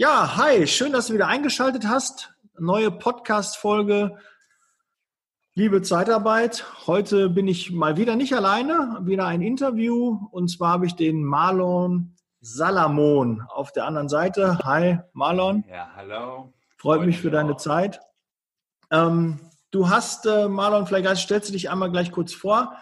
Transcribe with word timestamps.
Ja, 0.00 0.36
hi, 0.36 0.64
schön, 0.68 0.92
dass 0.92 1.08
du 1.08 1.14
wieder 1.14 1.26
eingeschaltet 1.26 1.88
hast. 1.88 2.32
Neue 2.56 2.92
Podcast-Folge. 2.92 4.16
Liebe 5.54 5.82
Zeitarbeit, 5.82 6.64
heute 6.86 7.28
bin 7.28 7.48
ich 7.48 7.72
mal 7.72 7.96
wieder 7.96 8.14
nicht 8.14 8.32
alleine, 8.32 9.00
wieder 9.02 9.26
ein 9.26 9.42
Interview 9.42 10.20
und 10.30 10.52
zwar 10.52 10.74
habe 10.74 10.86
ich 10.86 10.94
den 10.94 11.24
Marlon 11.24 12.14
Salamon 12.40 13.42
auf 13.48 13.72
der 13.72 13.86
anderen 13.86 14.08
Seite. 14.08 14.60
Hi, 14.62 15.00
Marlon. 15.14 15.64
Ja, 15.68 15.90
hallo. 15.96 16.54
Freut 16.76 17.04
mich 17.04 17.18
für 17.18 17.32
deine 17.32 17.54
auch. 17.54 17.56
Zeit. 17.56 17.98
Ähm, 18.92 19.40
du 19.72 19.88
hast, 19.88 20.26
äh, 20.26 20.46
Marlon, 20.46 20.86
vielleicht 20.86 21.16
stellst 21.16 21.48
du 21.48 21.54
dich 21.54 21.70
einmal 21.70 21.90
gleich 21.90 22.12
kurz 22.12 22.32
vor. 22.32 22.72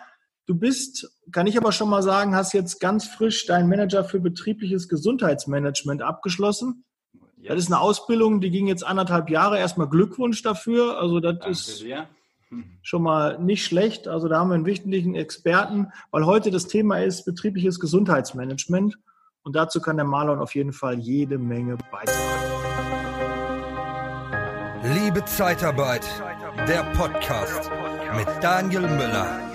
Du 0.45 0.55
bist, 0.55 1.11
kann 1.33 1.47
ich 1.47 1.57
aber 1.57 1.73
schon 1.73 1.89
mal 1.89 2.03
sagen, 2.03 2.37
hast 2.37 2.53
jetzt 2.53 2.79
ganz 2.79 3.07
frisch 3.07 3.47
deinen 3.47 3.71
Manager 3.71 4.05
für 4.05 4.21
betriebliches 4.21 4.87
Gesundheitsmanagement 4.87 6.03
abgeschlossen. 6.03 6.83
Yes. 7.37 7.49
Das 7.49 7.59
ist 7.65 7.67
eine 7.73 7.81
Ausbildung, 7.81 8.41
die 8.41 8.51
ging 8.51 8.67
jetzt 8.67 8.85
anderthalb 8.85 9.29
Jahre. 9.31 9.59
Erstmal 9.59 9.89
Glückwunsch 9.89 10.43
dafür. 10.43 10.99
Also 10.99 11.21
das 11.21 11.39
Danke 11.39 11.51
ist 11.51 11.83
dir. 11.83 12.09
schon 12.83 13.03
mal 13.03 13.39
nicht 13.39 13.65
schlecht. 13.65 14.09
Also 14.09 14.29
da 14.29 14.39
haben 14.41 14.49
wir 14.49 14.55
einen 14.55 14.67
wichtigen 14.67 15.15
Experten, 15.15 15.93
weil 16.11 16.25
heute 16.25 16.51
das 16.51 16.67
Thema 16.67 16.99
ist 16.99 17.25
betriebliches 17.25 17.79
Gesundheitsmanagement. 17.79 18.99
Und 19.43 19.55
dazu 19.55 19.81
kann 19.81 19.97
der 19.97 20.07
Marlon 20.07 20.41
auf 20.41 20.55
jeden 20.55 20.73
Fall 20.73 20.99
jede 20.99 21.39
Menge 21.39 21.77
beitragen. 21.91 22.21
Liebe 24.95 25.25
Zeitarbeit, 25.25 26.07
der 26.67 26.85
Podcast 26.97 27.71
mit 28.17 28.27
Daniel 28.41 28.83
Müller. 28.83 29.46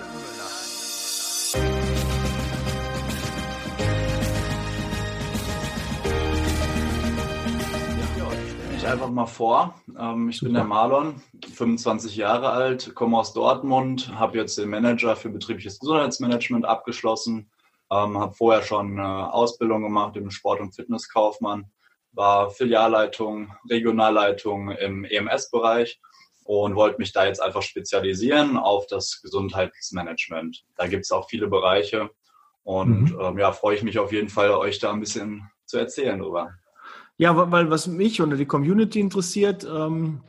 Einfach 8.85 9.09
mal 9.09 9.25
vor. 9.25 9.75
Ähm, 9.97 10.29
ich 10.29 10.37
Super. 10.37 10.47
bin 10.47 10.53
der 10.55 10.63
Marlon, 10.63 11.21
25 11.53 12.15
Jahre 12.15 12.49
alt, 12.49 12.93
komme 12.95 13.17
aus 13.17 13.33
Dortmund, 13.33 14.11
habe 14.17 14.37
jetzt 14.37 14.57
den 14.57 14.69
Manager 14.69 15.15
für 15.15 15.29
betriebliches 15.29 15.79
Gesundheitsmanagement 15.79 16.65
abgeschlossen, 16.65 17.51
ähm, 17.91 18.17
habe 18.17 18.33
vorher 18.33 18.63
schon 18.63 18.99
eine 18.99 19.33
Ausbildung 19.33 19.83
gemacht 19.83 20.15
im 20.15 20.31
Sport- 20.31 20.61
und 20.61 20.75
Fitnesskaufmann, 20.75 21.71
war 22.13 22.49
Filialleitung, 22.49 23.53
Regionalleitung 23.69 24.71
im 24.71 25.05
EMS-Bereich 25.05 25.99
und 26.43 26.75
wollte 26.75 26.97
mich 26.97 27.13
da 27.13 27.25
jetzt 27.25 27.41
einfach 27.41 27.61
spezialisieren 27.61 28.57
auf 28.57 28.87
das 28.87 29.21
Gesundheitsmanagement. 29.21 30.65
Da 30.75 30.87
gibt 30.87 31.05
es 31.05 31.11
auch 31.11 31.29
viele 31.29 31.47
Bereiche 31.47 32.09
und 32.63 33.11
mhm. 33.11 33.19
ähm, 33.19 33.37
ja, 33.37 33.51
freue 33.51 33.75
ich 33.75 33.83
mich 33.83 33.99
auf 33.99 34.11
jeden 34.11 34.29
Fall, 34.29 34.51
euch 34.51 34.79
da 34.79 34.91
ein 34.91 34.99
bisschen 34.99 35.49
zu 35.65 35.77
erzählen 35.77 36.19
drüber. 36.19 36.53
Ja, 37.21 37.51
weil 37.51 37.69
was 37.69 37.85
mich 37.85 38.19
oder 38.19 38.35
die 38.35 38.47
Community 38.47 38.99
interessiert, 38.99 39.63
ähm, 39.63 40.21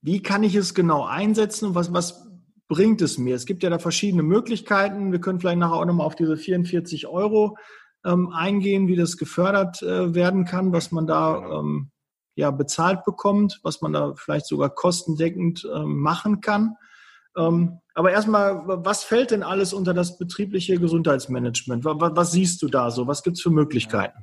wie 0.00 0.20
kann 0.20 0.42
ich 0.42 0.56
es 0.56 0.74
genau 0.74 1.04
einsetzen 1.04 1.66
und 1.68 1.74
was, 1.76 1.92
was 1.92 2.28
bringt 2.66 3.00
es 3.02 3.18
mir? 3.18 3.36
Es 3.36 3.46
gibt 3.46 3.62
ja 3.62 3.70
da 3.70 3.78
verschiedene 3.78 4.24
Möglichkeiten. 4.24 5.12
Wir 5.12 5.20
können 5.20 5.38
vielleicht 5.38 5.60
nachher 5.60 5.76
auch 5.76 5.84
nochmal 5.84 6.08
auf 6.08 6.16
diese 6.16 6.36
44 6.36 7.06
Euro 7.06 7.56
ähm, 8.04 8.30
eingehen, 8.30 8.88
wie 8.88 8.96
das 8.96 9.16
gefördert 9.16 9.80
äh, 9.82 10.12
werden 10.12 10.44
kann, 10.44 10.72
was 10.72 10.90
man 10.90 11.06
da 11.06 11.38
genau. 11.38 11.60
ähm, 11.60 11.90
ja 12.34 12.50
bezahlt 12.50 13.04
bekommt, 13.04 13.60
was 13.62 13.80
man 13.80 13.92
da 13.92 14.14
vielleicht 14.16 14.46
sogar 14.46 14.70
kostendeckend 14.70 15.64
ähm, 15.72 16.00
machen 16.00 16.40
kann. 16.40 16.74
Ähm, 17.36 17.78
aber 17.94 18.10
erstmal, 18.10 18.60
was 18.66 19.04
fällt 19.04 19.30
denn 19.30 19.44
alles 19.44 19.72
unter 19.72 19.94
das 19.94 20.18
betriebliche 20.18 20.80
Gesundheitsmanagement? 20.80 21.84
Was, 21.84 22.16
was 22.16 22.32
siehst 22.32 22.60
du 22.60 22.66
da 22.66 22.90
so? 22.90 23.06
Was 23.06 23.22
gibt 23.22 23.36
es 23.36 23.42
für 23.44 23.50
Möglichkeiten? 23.50 24.18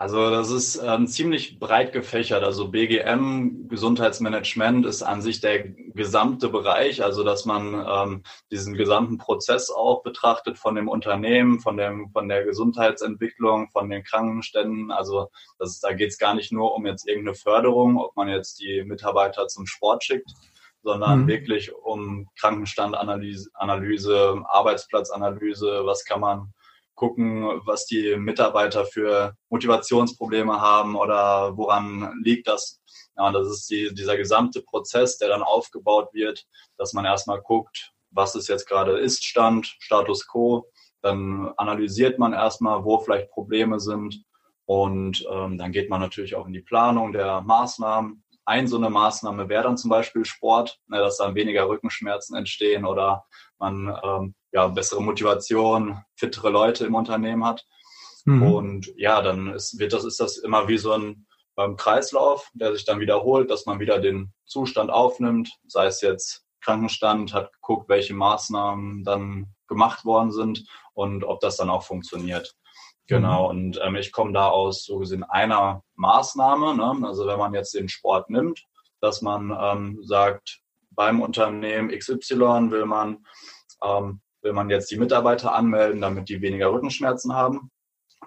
Also 0.00 0.30
das 0.30 0.50
ist 0.50 0.80
ähm, 0.82 1.06
ziemlich 1.06 1.58
breit 1.58 1.92
gefächert. 1.92 2.42
Also 2.42 2.68
BGM, 2.68 3.68
Gesundheitsmanagement 3.68 4.86
ist 4.86 5.02
an 5.02 5.20
sich 5.20 5.42
der 5.42 5.68
gesamte 5.68 6.48
Bereich, 6.48 7.04
also 7.04 7.22
dass 7.22 7.44
man 7.44 7.74
ähm, 7.86 8.22
diesen 8.50 8.78
gesamten 8.78 9.18
Prozess 9.18 9.68
auch 9.68 10.02
betrachtet 10.02 10.56
von 10.56 10.74
dem 10.74 10.88
Unternehmen, 10.88 11.60
von, 11.60 11.76
dem, 11.76 12.08
von 12.14 12.30
der 12.30 12.46
Gesundheitsentwicklung, 12.46 13.68
von 13.68 13.90
den 13.90 14.02
Krankenständen. 14.02 14.90
Also 14.90 15.28
das 15.58 15.80
da 15.80 15.92
geht 15.92 16.12
es 16.12 16.18
gar 16.18 16.32
nicht 16.32 16.50
nur 16.50 16.74
um 16.74 16.86
jetzt 16.86 17.06
irgendeine 17.06 17.34
Förderung, 17.34 17.98
ob 17.98 18.16
man 18.16 18.30
jetzt 18.30 18.58
die 18.58 18.82
Mitarbeiter 18.84 19.48
zum 19.48 19.66
Sport 19.66 20.02
schickt, 20.02 20.30
sondern 20.82 21.24
mhm. 21.24 21.26
wirklich 21.26 21.74
um 21.74 22.26
Krankenstandanalyse, 22.38 23.50
Analyse, 23.52 24.42
Arbeitsplatzanalyse, 24.46 25.82
was 25.84 26.06
kann 26.06 26.20
man 26.20 26.54
gucken, 27.00 27.62
was 27.64 27.86
die 27.86 28.14
Mitarbeiter 28.16 28.84
für 28.84 29.34
Motivationsprobleme 29.48 30.60
haben 30.60 30.96
oder 30.96 31.56
woran 31.56 32.20
liegt 32.22 32.46
das. 32.46 32.78
Ja, 33.16 33.32
das 33.32 33.48
ist 33.48 33.70
die, 33.70 33.94
dieser 33.94 34.18
gesamte 34.18 34.60
Prozess, 34.60 35.16
der 35.16 35.30
dann 35.30 35.42
aufgebaut 35.42 36.10
wird, 36.12 36.44
dass 36.76 36.92
man 36.92 37.06
erstmal 37.06 37.40
guckt, 37.40 37.94
was 38.10 38.34
es 38.34 38.48
jetzt 38.48 38.68
gerade 38.68 38.98
ist, 38.98 39.24
Stand, 39.24 39.66
Status 39.78 40.28
quo. 40.28 40.66
Dann 41.00 41.50
analysiert 41.56 42.18
man 42.18 42.34
erstmal, 42.34 42.84
wo 42.84 42.98
vielleicht 42.98 43.30
Probleme 43.30 43.80
sind. 43.80 44.22
Und 44.66 45.26
ähm, 45.32 45.56
dann 45.56 45.72
geht 45.72 45.88
man 45.88 46.02
natürlich 46.02 46.36
auch 46.36 46.46
in 46.46 46.52
die 46.52 46.60
Planung 46.60 47.14
der 47.14 47.40
Maßnahmen. 47.40 48.22
Ein 48.44 48.68
so 48.68 48.76
eine 48.76 48.90
Maßnahme 48.90 49.48
wäre 49.48 49.62
dann 49.62 49.78
zum 49.78 49.88
Beispiel 49.88 50.26
Sport, 50.26 50.78
ne, 50.86 50.98
dass 50.98 51.16
dann 51.16 51.34
weniger 51.34 51.66
Rückenschmerzen 51.66 52.36
entstehen 52.36 52.84
oder 52.84 53.24
man 53.58 53.98
ähm, 54.04 54.34
ja, 54.52 54.68
bessere 54.68 55.02
Motivation, 55.02 56.02
fittere 56.16 56.50
Leute 56.50 56.86
im 56.86 56.94
Unternehmen 56.94 57.44
hat. 57.44 57.64
Mhm. 58.24 58.42
Und 58.42 58.92
ja, 58.96 59.22
dann 59.22 59.52
ist, 59.52 59.78
wird 59.78 59.92
das, 59.92 60.04
ist 60.04 60.20
das 60.20 60.38
immer 60.38 60.68
wie 60.68 60.78
so 60.78 60.92
ein 60.92 61.26
ähm, 61.56 61.76
Kreislauf, 61.76 62.48
der 62.54 62.72
sich 62.74 62.84
dann 62.84 63.00
wiederholt, 63.00 63.50
dass 63.50 63.66
man 63.66 63.80
wieder 63.80 63.98
den 63.98 64.32
Zustand 64.46 64.90
aufnimmt, 64.90 65.50
sei 65.66 65.86
es 65.86 66.00
jetzt 66.00 66.44
Krankenstand, 66.60 67.32
hat 67.32 67.52
geguckt, 67.54 67.88
welche 67.88 68.14
Maßnahmen 68.14 69.04
dann 69.04 69.54
gemacht 69.68 70.04
worden 70.04 70.32
sind 70.32 70.64
und 70.94 71.24
ob 71.24 71.40
das 71.40 71.56
dann 71.56 71.70
auch 71.70 71.84
funktioniert. 71.84 72.54
Genau, 73.06 73.44
mhm. 73.44 73.58
und 73.58 73.80
ähm, 73.82 73.96
ich 73.96 74.12
komme 74.12 74.32
da 74.32 74.48
aus 74.48 74.84
so 74.84 74.98
gesehen 74.98 75.24
einer 75.24 75.82
Maßnahme. 75.96 76.76
Ne? 76.76 77.08
Also 77.08 77.26
wenn 77.26 77.38
man 77.38 77.54
jetzt 77.54 77.74
den 77.74 77.88
Sport 77.88 78.30
nimmt, 78.30 78.64
dass 79.00 79.22
man 79.22 79.56
ähm, 79.60 79.98
sagt, 80.02 80.60
beim 80.90 81.20
Unternehmen 81.20 81.88
XY 81.88 82.70
will 82.70 82.86
man 82.86 83.24
ähm, 83.82 84.20
will 84.42 84.52
man 84.52 84.70
jetzt 84.70 84.90
die 84.90 84.98
Mitarbeiter 84.98 85.54
anmelden, 85.54 86.00
damit 86.00 86.28
die 86.28 86.40
weniger 86.40 86.72
Rückenschmerzen 86.72 87.34
haben. 87.34 87.70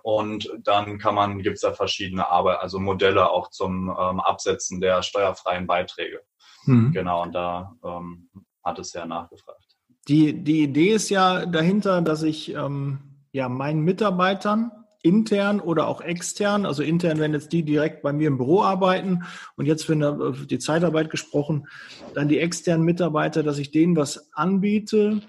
Und 0.01 0.51
dann 0.63 0.97
kann 0.97 1.15
man, 1.15 1.41
gibt 1.41 1.55
es 1.55 1.61
da 1.61 1.73
verschiedene 1.73 2.29
Arbeit, 2.29 2.59
also 2.59 2.79
Modelle 2.79 3.29
auch 3.29 3.49
zum 3.49 3.89
ähm, 3.89 4.19
Absetzen 4.19 4.81
der 4.81 5.01
steuerfreien 5.03 5.67
Beiträge. 5.67 6.21
Mhm. 6.65 6.91
Genau, 6.91 7.23
und 7.23 7.33
da 7.33 7.75
ähm, 7.83 8.29
hat 8.63 8.79
es 8.79 8.93
ja 8.93 9.05
nachgefragt. 9.05 9.63
Die, 10.07 10.43
die 10.43 10.63
Idee 10.63 10.89
ist 10.89 11.09
ja 11.09 11.45
dahinter, 11.45 12.01
dass 12.01 12.23
ich 12.23 12.53
ähm, 12.53 12.99
ja 13.31 13.47
meinen 13.47 13.81
Mitarbeitern 13.81 14.71
intern 15.03 15.59
oder 15.59 15.87
auch 15.87 16.01
extern, 16.01 16.65
also 16.65 16.81
intern, 16.81 17.19
wenn 17.19 17.33
jetzt 17.33 17.51
die 17.51 17.63
direkt 17.63 18.01
bei 18.01 18.13
mir 18.13 18.27
im 18.27 18.37
Büro 18.37 18.63
arbeiten 18.63 19.23
und 19.57 19.65
jetzt 19.65 19.85
für 19.85 20.33
die 20.49 20.59
Zeitarbeit 20.59 21.09
gesprochen, 21.09 21.67
dann 22.13 22.29
die 22.29 22.39
externen 22.39 22.85
Mitarbeiter, 22.85 23.43
dass 23.43 23.57
ich 23.57 23.71
denen 23.71 23.97
was 23.97 24.33
anbiete, 24.33 25.21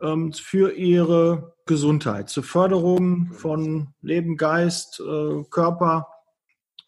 ähm, 0.00 0.32
für 0.32 0.72
ihre 0.72 1.54
Gesundheit, 1.66 2.28
zur 2.28 2.42
Förderung 2.42 3.32
von 3.32 3.94
Leben, 4.02 4.36
Geist, 4.36 5.00
äh, 5.00 5.44
Körper. 5.50 6.08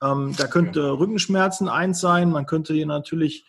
Ähm, 0.02 0.34
da 0.36 0.46
könnte 0.46 0.98
Rückenschmerzen 0.98 1.68
eins 1.68 2.00
sein. 2.00 2.30
Man 2.30 2.46
könnte 2.46 2.74
hier 2.74 2.86
natürlich 2.86 3.46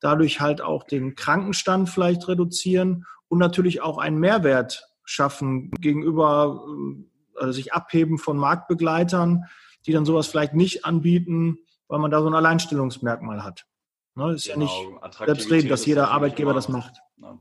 dadurch 0.00 0.40
halt 0.40 0.62
auch 0.62 0.84
den 0.84 1.14
Krankenstand 1.14 1.90
vielleicht 1.90 2.26
reduzieren 2.28 3.06
und 3.28 3.38
natürlich 3.38 3.82
auch 3.82 3.98
einen 3.98 4.18
Mehrwert 4.18 4.88
schaffen 5.04 5.70
gegenüber, 5.72 6.64
äh, 6.66 7.40
also 7.40 7.52
sich 7.52 7.72
abheben 7.72 8.18
von 8.18 8.36
Marktbegleitern, 8.36 9.44
die 9.86 9.92
dann 9.92 10.04
sowas 10.04 10.26
vielleicht 10.26 10.54
nicht 10.54 10.84
anbieten, 10.84 11.58
weil 11.88 11.98
man 11.98 12.10
da 12.10 12.20
so 12.20 12.28
ein 12.28 12.34
Alleinstellungsmerkmal 12.34 13.44
hat. 13.44 13.66
Ne, 14.14 14.32
ist 14.32 14.52
genau, 14.52 14.66
ja 14.66 15.08
nicht 15.08 15.16
selbstredend, 15.26 15.70
dass 15.70 15.86
jeder 15.86 16.10
Arbeitgeber 16.10 16.54
das 16.54 16.68
macht. 16.68 17.00
Ja. 17.18 17.38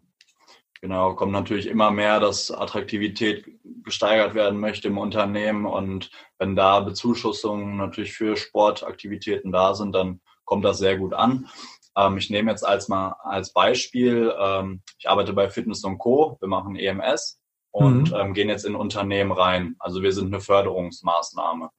Genau, 0.81 1.13
kommt 1.13 1.33
natürlich 1.33 1.67
immer 1.67 1.91
mehr, 1.91 2.21
dass 2.21 2.51
Attraktivität 2.51 3.45
gesteigert 3.83 4.33
werden 4.33 4.59
möchte 4.59 4.87
im 4.87 4.97
Unternehmen 4.97 5.65
und 5.65 6.09
wenn 6.37 6.55
da 6.55 6.79
Bezuschussungen 6.79 7.75
natürlich 7.75 8.13
für 8.13 8.37
Sportaktivitäten 8.37 9.51
da 9.51 9.73
sind, 9.73 9.93
dann 9.93 10.21
kommt 10.45 10.63
das 10.63 10.77
sehr 10.77 10.97
gut 10.97 11.13
an. 11.13 11.49
Ähm, 11.97 12.17
ich 12.17 12.29
nehme 12.29 12.49
jetzt 12.51 12.65
als 12.65 12.87
mal 12.87 13.17
als 13.23 13.51
Beispiel, 13.51 14.33
ähm, 14.39 14.81
ich 14.97 15.09
arbeite 15.09 15.33
bei 15.33 15.49
Fitness 15.49 15.83
Co. 15.97 16.37
Wir 16.39 16.47
machen 16.47 16.77
EMS 16.77 17.41
und 17.71 18.11
mhm. 18.11 18.15
ähm, 18.15 18.33
gehen 18.33 18.49
jetzt 18.49 18.65
in 18.65 18.75
Unternehmen 18.75 19.33
rein. 19.33 19.75
Also 19.79 20.01
wir 20.01 20.13
sind 20.13 20.27
eine 20.27 20.41
Förderungsmaßnahme. 20.41 21.71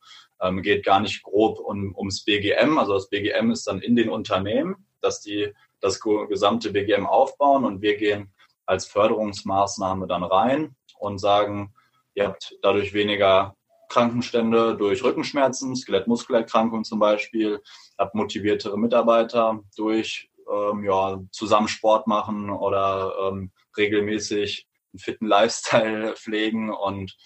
Ähm, 0.43 0.63
geht 0.63 0.85
gar 0.85 1.01
nicht 1.01 1.23
grob 1.23 1.59
um, 1.59 1.95
ums 1.97 2.25
BGM. 2.25 2.79
Also 2.79 2.95
das 2.95 3.09
BGM 3.09 3.51
ist 3.51 3.67
dann 3.67 3.81
in 3.81 3.97
den 3.97 4.11
Unternehmen, 4.11 4.87
dass 5.01 5.21
die 5.21 5.53
das 5.81 6.01
gesamte 6.01 6.71
BGM 6.71 7.07
aufbauen 7.07 7.65
und 7.65 7.81
wir 7.81 7.97
gehen 7.97 8.33
als 8.71 8.87
Förderungsmaßnahme 8.87 10.07
dann 10.07 10.23
rein 10.23 10.77
und 10.97 11.19
sagen, 11.19 11.75
ihr 12.15 12.29
habt 12.29 12.57
dadurch 12.63 12.95
weniger 12.95 13.57
Krankenstände 13.89 14.77
durch 14.77 15.03
Rückenschmerzen, 15.03 15.75
Skelettmuskelerkrankungen 15.75 16.85
zum 16.85 17.01
Beispiel, 17.01 17.61
habe 17.99 18.13
motiviertere 18.15 18.79
Mitarbeiter 18.79 19.59
durch 19.77 20.31
ähm, 20.49 20.85
ja, 20.85 21.19
zusammen 21.33 21.67
Sport 21.67 22.07
machen 22.07 22.49
oder 22.49 23.13
ähm, 23.23 23.51
regelmäßig 23.77 24.69
einen 24.93 25.01
fitten 25.01 25.27
Lifestyle 25.27 26.15
pflegen 26.17 26.73
und 26.73 27.17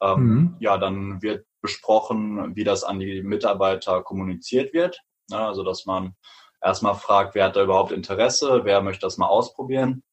ähm, 0.00 0.20
mhm. 0.20 0.56
ja, 0.60 0.78
dann 0.78 1.20
wird 1.20 1.46
besprochen, 1.60 2.54
wie 2.54 2.64
das 2.64 2.84
an 2.84 3.00
die 3.00 3.22
Mitarbeiter 3.22 4.04
kommuniziert 4.04 4.72
wird. 4.72 5.00
Ja, 5.30 5.48
also 5.48 5.64
dass 5.64 5.84
man 5.84 6.14
erstmal 6.60 6.94
fragt, 6.94 7.34
wer 7.34 7.46
hat 7.46 7.56
da 7.56 7.64
überhaupt 7.64 7.90
Interesse, 7.90 8.60
wer 8.62 8.82
möchte 8.82 9.04
das 9.04 9.18
mal 9.18 9.26
ausprobieren. 9.26 10.04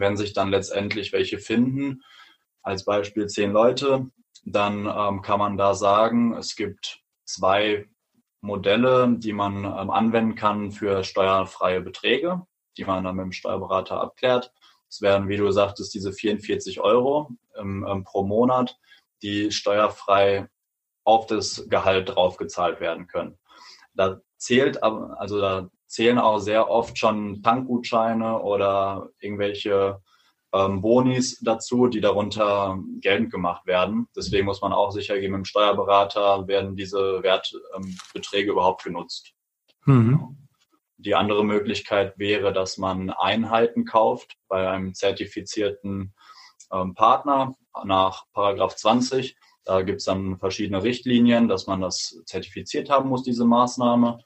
Wenn 0.00 0.16
sich 0.16 0.32
dann 0.32 0.48
letztendlich 0.48 1.12
welche 1.12 1.38
finden, 1.38 2.02
als 2.62 2.86
Beispiel 2.86 3.26
zehn 3.26 3.52
Leute, 3.52 4.06
dann 4.44 4.86
ähm, 4.86 5.20
kann 5.20 5.38
man 5.38 5.58
da 5.58 5.74
sagen, 5.74 6.34
es 6.34 6.56
gibt 6.56 7.02
zwei 7.26 7.86
Modelle, 8.40 9.14
die 9.18 9.34
man 9.34 9.64
ähm, 9.64 9.90
anwenden 9.90 10.36
kann 10.36 10.72
für 10.72 11.04
steuerfreie 11.04 11.82
Beträge, 11.82 12.40
die 12.78 12.86
man 12.86 13.04
dann 13.04 13.16
mit 13.16 13.24
dem 13.24 13.32
Steuerberater 13.32 14.00
abklärt. 14.00 14.52
Es 14.88 15.02
wären, 15.02 15.28
wie 15.28 15.36
du 15.36 15.50
sagtest, 15.50 15.92
diese 15.92 16.14
44 16.14 16.80
Euro 16.80 17.30
ähm, 17.56 18.02
pro 18.04 18.24
Monat, 18.24 18.78
die 19.22 19.52
steuerfrei 19.52 20.48
auf 21.04 21.26
das 21.26 21.66
Gehalt 21.68 22.08
draufgezahlt 22.08 22.80
werden 22.80 23.06
können. 23.06 23.38
Da 23.92 24.22
zählt 24.38 24.82
also 24.82 25.40
da 25.40 25.70
zählen 25.90 26.18
auch 26.18 26.38
sehr 26.38 26.70
oft 26.70 26.96
schon 26.96 27.42
Tankgutscheine 27.42 28.40
oder 28.40 29.10
irgendwelche 29.18 30.00
ähm, 30.52 30.80
Bonis 30.80 31.40
dazu, 31.40 31.88
die 31.88 32.00
darunter 32.00 32.78
geltend 33.00 33.32
gemacht 33.32 33.66
werden. 33.66 34.06
Deswegen 34.16 34.46
muss 34.46 34.60
man 34.62 34.72
auch 34.72 34.92
sicher 34.92 35.18
gehen, 35.18 35.32
mit 35.32 35.38
dem 35.38 35.44
Steuerberater 35.44 36.46
werden 36.46 36.76
diese 36.76 37.22
Wertbeträge 37.24 38.48
ähm, 38.48 38.52
überhaupt 38.52 38.84
genutzt. 38.84 39.32
Mhm. 39.84 40.36
Die 40.96 41.16
andere 41.16 41.44
Möglichkeit 41.44 42.16
wäre, 42.18 42.52
dass 42.52 42.78
man 42.78 43.10
Einheiten 43.10 43.84
kauft 43.84 44.36
bei 44.48 44.68
einem 44.70 44.94
zertifizierten 44.94 46.14
ähm, 46.72 46.94
Partner 46.94 47.56
nach 47.84 48.26
Paragraph 48.32 48.76
20. 48.76 49.36
Da 49.64 49.82
gibt 49.82 49.98
es 49.98 50.04
dann 50.04 50.38
verschiedene 50.38 50.84
Richtlinien, 50.84 51.48
dass 51.48 51.66
man 51.66 51.80
das 51.80 52.22
zertifiziert 52.26 52.90
haben 52.90 53.08
muss, 53.08 53.24
diese 53.24 53.44
Maßnahme. 53.44 54.20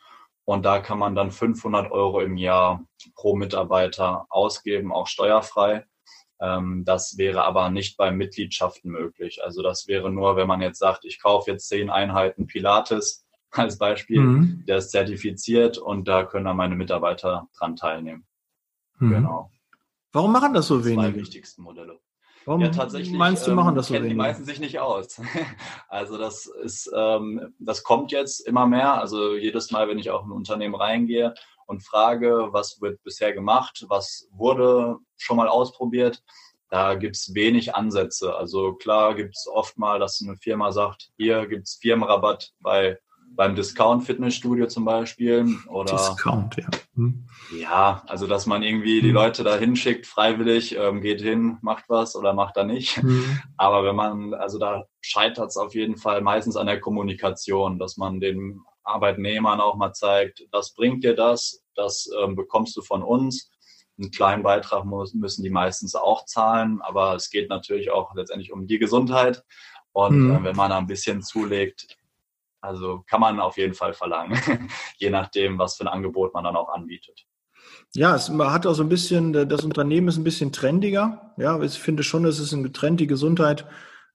Und 0.45 0.65
da 0.65 0.79
kann 0.81 0.99
man 0.99 1.15
dann 1.15 1.31
500 1.31 1.91
Euro 1.91 2.21
im 2.21 2.37
Jahr 2.37 2.85
pro 3.15 3.35
Mitarbeiter 3.35 4.27
ausgeben, 4.29 4.93
auch 4.93 5.07
steuerfrei. 5.07 5.87
Ähm, 6.41 6.85
das 6.85 7.17
wäre 7.17 7.45
aber 7.45 7.71
nicht 7.71 7.97
bei 7.97 8.11
Mitgliedschaften 8.11 8.91
möglich. 8.91 9.43
Also 9.43 9.63
das 9.63 9.87
wäre 9.89 10.11
nur, 10.11 10.37
wenn 10.37 10.49
man 10.49 10.61
jetzt 10.61 10.79
sagt, 10.79 11.05
ich 11.05 11.23
kaufe 11.23 11.51
jetzt 11.51 11.69
zehn 11.69 11.91
Einheiten 11.91 12.47
Pilates 12.47 13.25
als 13.51 13.79
Beispiel, 13.79 14.21
mhm. 14.21 14.65
der 14.67 14.79
ist 14.79 14.91
zertifiziert 14.91 15.79
und 15.79 16.09
da 16.09 16.25
können 16.25 16.45
dann 16.45 16.57
meine 16.57 16.77
Mitarbeiter 16.77 17.49
dran 17.57 17.77
teilnehmen. 17.77 18.27
Mhm. 18.99 19.11
Genau. 19.11 19.51
Warum 20.13 20.33
machen 20.33 20.55
das 20.55 20.67
so 20.67 20.85
wenige? 20.85 21.13
Die 21.13 21.21
wichtigsten 21.21 21.63
Modelle. 21.63 21.99
Warum 22.47 22.61
ja, 22.61 22.69
tatsächlich, 22.69 23.17
meinst 23.17 23.47
du, 23.47 23.55
machen 23.55 23.71
ähm, 23.71 23.75
das 23.77 23.89
so 23.89 23.95
wenig? 23.95 24.11
Die 24.11 24.15
meisten 24.15 24.45
sich 24.45 24.61
nicht 24.61 24.79
aus. 24.79 25.21
Also 25.89 26.19
das 26.19 26.47
ist, 26.47 26.91
ähm, 26.95 27.55
das 27.59 27.85
kommt 27.85 28.11
jetzt 28.11 28.41
immer 28.41 28.67
mehr. 28.67 29.01
Also 29.01 29.37
jedes 29.37 29.71
Mal, 29.71 29.89
wenn 29.89 29.99
ich 29.99 30.11
auch 30.11 30.25
in 30.25 30.31
ein 30.31 30.37
Unternehmen 30.37 30.75
reingehe, 30.75 31.35
und 31.67 31.83
frage, 31.83 32.49
was 32.51 32.81
wird 32.81 33.03
bisher 33.03 33.33
gemacht, 33.33 33.85
was 33.89 34.29
wurde 34.33 34.99
schon 35.17 35.37
mal 35.37 35.49
ausprobiert, 35.49 36.23
da 36.69 36.95
gibt 36.95 37.17
es 37.17 37.35
wenig 37.35 37.75
Ansätze. 37.75 38.35
Also 38.35 38.75
klar 38.75 39.15
gibt 39.15 39.37
es 39.37 39.47
oft 39.47 39.79
mal, 39.79 39.99
dass 39.99 40.23
eine 40.23 40.37
Firma 40.37 40.73
sagt, 40.73 41.11
hier 41.17 41.47
gibt 41.47 41.65
es 41.65 41.79
Firmenrabatt 41.81 42.53
bei 42.61 42.99
beim 43.37 43.55
Discount-Fitnessstudio 43.55 44.67
zum 44.67 44.85
Beispiel. 44.85 45.47
Oder, 45.69 45.93
Discount, 45.93 46.57
ja. 46.57 46.67
Hm. 46.95 47.27
Ja, 47.59 48.03
also 48.07 48.27
dass 48.27 48.47
man 48.47 48.63
irgendwie 48.63 49.01
die 49.01 49.09
hm. 49.09 49.15
Leute 49.15 49.45
da 49.45 49.57
hinschickt, 49.57 50.07
freiwillig, 50.07 50.77
ähm, 50.77 51.01
geht 51.01 51.21
hin, 51.21 51.59
macht 51.63 51.85
was 51.89 52.17
oder 52.17 52.33
macht 52.33 52.57
da 52.57 52.65
nicht. 52.65 52.97
Hm. 52.97 53.41
Aber 53.57 53.85
wenn 53.85 53.97
man, 53.97 54.35
also 54.35 54.59
da 54.59 54.85
scheitert 55.01 55.49
es 55.49 55.57
auf 55.57 55.75
jeden 55.75 55.97
Fall 55.97 56.21
meistens 56.21 56.57
an 56.57 56.67
der 56.67 56.81
Kommunikation, 56.81 57.79
dass 57.79 57.97
man 57.97 58.21
den 58.21 58.61
Arbeitnehmern 58.85 59.61
auch 59.61 59.77
mal 59.77 59.93
zeigt, 59.93 60.47
das 60.53 60.75
bringt 60.75 61.05
dir 61.05 61.15
das, 61.15 61.63
das 61.75 62.09
ähm, 62.23 62.37
bekommst 62.37 62.77
du 62.77 62.83
von 62.83 63.03
uns. 63.03 63.51
Einen 63.97 64.11
kleinen 64.11 64.43
Beitrag 64.43 64.85
muss, 64.85 65.15
müssen 65.15 65.45
die 65.45 65.51
meistens 65.51 65.95
auch 65.95 66.25
zahlen, 66.25 66.81
aber 66.83 67.15
es 67.15 67.31
geht 67.31 67.49
natürlich 67.49 67.91
auch 67.91 68.15
letztendlich 68.15 68.53
um 68.53 68.67
die 68.67 68.79
Gesundheit. 68.79 69.45
Und 69.93 70.19
mhm. 70.19 70.37
äh, 70.37 70.45
wenn 70.45 70.57
man 70.57 70.71
da 70.71 70.79
ein 70.79 70.89
bisschen 70.89 71.23
zulegt, 71.23 71.97
also 72.65 73.05
kann 73.07 73.21
man 73.21 73.41
auf 73.41 73.57
jeden 73.57 73.75
Fall 73.75 73.95
verlangen, 73.95 74.39
je 74.97 75.11
nachdem, 75.11 75.59
was 75.59 75.77
für 75.77 75.85
ein 75.85 75.89
Angebot 75.89 76.35
man 76.35 76.45
dann 76.45 76.57
auch 76.57 76.69
anbietet. 76.73 77.27
Ja, 77.95 78.15
es 78.17 78.29
hat 78.29 78.67
auch 78.67 78.75
so 78.75 78.83
ein 78.83 78.89
bisschen, 78.89 79.33
das 79.33 79.65
Unternehmen 79.65 80.09
ist 80.09 80.17
ein 80.17 80.25
bisschen 80.25 80.53
trendiger. 80.53 81.33
Ja, 81.37 81.61
ich 81.63 81.79
finde 81.79 82.03
schon, 82.03 82.25
es 82.25 82.41
ist 82.41 82.53
eine 82.53 82.65
getrennte 82.65 83.07
Gesundheit 83.07 83.67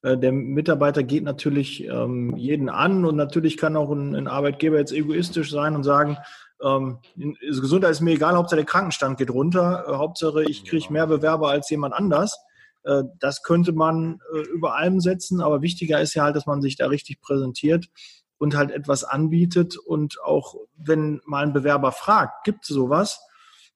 äh, 0.01 0.17
der 0.17 0.31
Mitarbeiter 0.31 1.03
geht 1.03 1.23
natürlich 1.23 1.83
ähm, 1.85 2.35
jeden 2.37 2.69
an 2.69 3.05
und 3.05 3.15
natürlich 3.15 3.57
kann 3.57 3.75
auch 3.75 3.91
ein, 3.91 4.15
ein, 4.15 4.27
Arbeitgeber 4.27 4.77
jetzt 4.77 4.93
egoistisch 4.93 5.51
sein 5.51 5.75
und 5.75 5.83
sagen, 5.83 6.17
ähm, 6.61 6.99
Gesundheit 7.15 7.91
ist 7.91 8.01
mir 8.01 8.11
egal, 8.11 8.35
Hauptsache 8.35 8.57
der 8.57 8.65
Krankenstand 8.65 9.17
geht 9.17 9.31
runter, 9.31 9.85
äh, 9.87 9.95
Hauptsache 9.95 10.43
ich 10.43 10.65
kriege 10.65 10.91
mehr 10.91 11.07
Bewerber 11.07 11.49
als 11.49 11.69
jemand 11.69 11.93
anders. 11.93 12.37
Äh, 12.83 13.03
das 13.19 13.43
könnte 13.43 13.73
man 13.73 14.19
über 14.53 14.75
allem 14.75 14.99
setzen, 15.01 15.41
aber 15.41 15.61
wichtiger 15.61 15.99
ist 16.01 16.13
ja 16.13 16.23
halt, 16.23 16.35
dass 16.35 16.45
man 16.45 16.61
sich 16.61 16.77
da 16.77 16.87
richtig 16.87 17.21
präsentiert 17.21 17.87
und 18.39 18.57
halt 18.57 18.71
etwas 18.71 19.03
anbietet. 19.03 19.77
Und 19.77 20.19
auch 20.23 20.55
wenn 20.75 21.21
mal 21.25 21.43
ein 21.43 21.53
Bewerber 21.53 21.91
fragt, 21.91 22.43
gibt 22.43 22.63
es 22.63 22.69
sowas, 22.69 23.21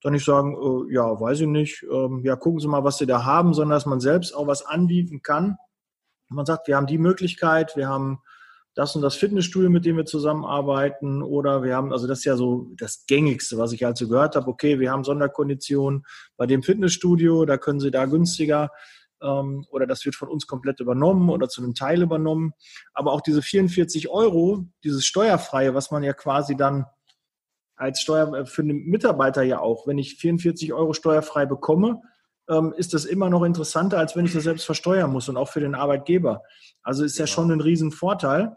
dann 0.02 0.14
nicht 0.14 0.26
sagen, 0.26 0.56
äh, 0.56 0.94
ja, 0.94 1.20
weiß 1.20 1.42
ich 1.42 1.48
nicht, 1.48 1.86
ähm, 1.92 2.22
ja, 2.26 2.36
gucken 2.36 2.60
Sie 2.60 2.68
mal, 2.68 2.84
was 2.84 2.98
Sie 2.98 3.06
da 3.06 3.24
haben, 3.24 3.54
sondern 3.54 3.76
dass 3.76 3.86
man 3.86 4.00
selbst 4.00 4.36
auch 4.36 4.48
was 4.48 4.66
anbieten 4.66 5.22
kann, 5.22 5.58
man 6.30 6.46
sagt, 6.46 6.68
wir 6.68 6.76
haben 6.76 6.88
die 6.88 6.98
Möglichkeit, 6.98 7.76
wir 7.76 7.88
haben 7.88 8.20
das 8.76 8.96
und 8.96 9.04
das 9.04 9.16
Fitnessstudio, 9.16 9.70
mit 9.70 9.86
dem 9.86 9.98
wir 9.98 10.06
zusammenarbeiten, 10.06 11.22
oder 11.22 11.62
wir 11.62 11.76
haben, 11.76 11.94
also 11.94 12.08
das 12.08 12.20
ist 12.20 12.26
ja 12.26 12.36
so 12.36 12.72
das 12.76 13.06
Gängigste, 13.06 13.58
was 13.58 13.72
ich 13.72 13.86
also 13.86 14.08
gehört 14.08 14.36
habe, 14.36 14.48
okay, 14.48 14.80
wir 14.80 14.92
haben 14.92 15.04
Sonderkonditionen 15.04 16.06
bei 16.38 16.48
dem 16.48 16.64
Fitnessstudio, 16.64 17.46
da 17.46 17.58
können 17.58 17.80
Sie 17.80 17.92
da 17.92 18.06
günstiger 18.06 18.72
ähm, 19.24 19.66
oder 19.70 19.88
das 19.88 20.06
wird 20.06 20.16
von 20.16 20.30
uns 20.30 20.48
komplett 20.48 20.80
übernommen 20.80 21.30
oder 21.30 21.48
zu 21.48 21.64
einem 21.64 21.74
Teil 21.74 22.02
übernommen. 22.02 22.54
Aber 22.94 23.14
auch 23.14 23.22
diese 23.22 23.42
44 23.42 24.10
Euro, 24.10 24.66
dieses 24.84 25.06
Steuerfreie, 25.06 25.74
was 25.74 25.92
man 25.92 26.04
ja 26.04 26.14
quasi 26.14 26.56
dann 26.56 26.86
als 27.76 28.02
Steuer 28.02 28.34
äh, 28.34 28.46
für 28.46 28.64
den 28.64 28.86
Mitarbeiter 28.86 29.44
ja 29.44 29.60
auch, 29.60 29.88
wenn 29.88 29.98
ich 29.98 30.16
44 30.16 30.74
Euro 30.74 30.94
steuerfrei 30.94 31.46
bekomme, 31.46 32.02
ähm, 32.50 32.74
ist 32.76 32.94
das 32.94 33.06
immer 33.06 33.30
noch 33.30 33.44
interessanter, 33.44 33.98
als 33.98 34.16
wenn 34.16 34.26
ich 34.26 34.34
das 34.34 34.44
selbst 34.44 34.66
versteuern 34.66 35.12
muss 35.12 35.30
und 35.30 35.38
auch 35.38 35.50
für 35.50 35.62
den 35.62 35.76
Arbeitgeber. 35.76 36.44
Also 36.82 37.04
ist 37.04 37.18
ja 37.18 37.26
genau. 37.26 37.36
schon 37.36 37.52
ein 37.52 37.62
Riesenvorteil. 37.62 38.56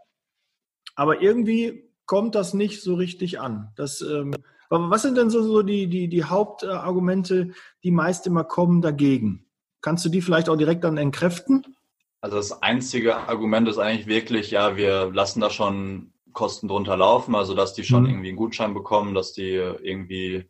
Aber 0.95 1.21
irgendwie 1.21 1.93
kommt 2.07 2.35
das 2.35 2.55
nicht 2.55 2.83
so 2.83 2.95
richtig 2.95 3.41
an. 3.41 3.73
Das, 3.77 4.01
ähm, 4.01 4.35
aber 4.71 4.91
was 4.91 5.03
sind 5.03 5.17
denn 5.17 5.31
so, 5.31 5.43
so 5.43 5.63
die, 5.63 5.89
die, 5.89 6.09
die 6.09 6.25
Hauptargumente, 6.25 7.51
die 7.85 7.91
meist 7.91 8.27
immer 8.27 8.45
kommen 8.45 8.83
dagegen? 8.83 9.46
Kannst 9.81 10.05
du 10.05 10.09
die 10.09 10.23
vielleicht 10.23 10.49
auch 10.49 10.57
direkt 10.57 10.85
dann 10.85 10.97
entkräften? 10.97 11.77
Also 12.21 12.37
das 12.37 12.63
einzige 12.63 13.17
Argument 13.17 13.69
ist 13.69 13.79
eigentlich 13.79 14.07
wirklich, 14.07 14.51
ja, 14.51 14.77
wir 14.77 15.11
lassen 15.13 15.41
da 15.41 15.51
schon 15.51 16.13
Kosten 16.33 16.69
drunter 16.69 16.97
laufen, 16.97 17.35
also 17.35 17.55
dass 17.55 17.75
die 17.75 17.85
schon 17.85 18.03
mhm. 18.03 18.11
irgendwie 18.11 18.29
einen 18.29 18.37
Gutschein 18.37 18.75
bekommen, 18.75 19.15
dass 19.15 19.33
die 19.33 19.53
irgendwie 19.53 20.49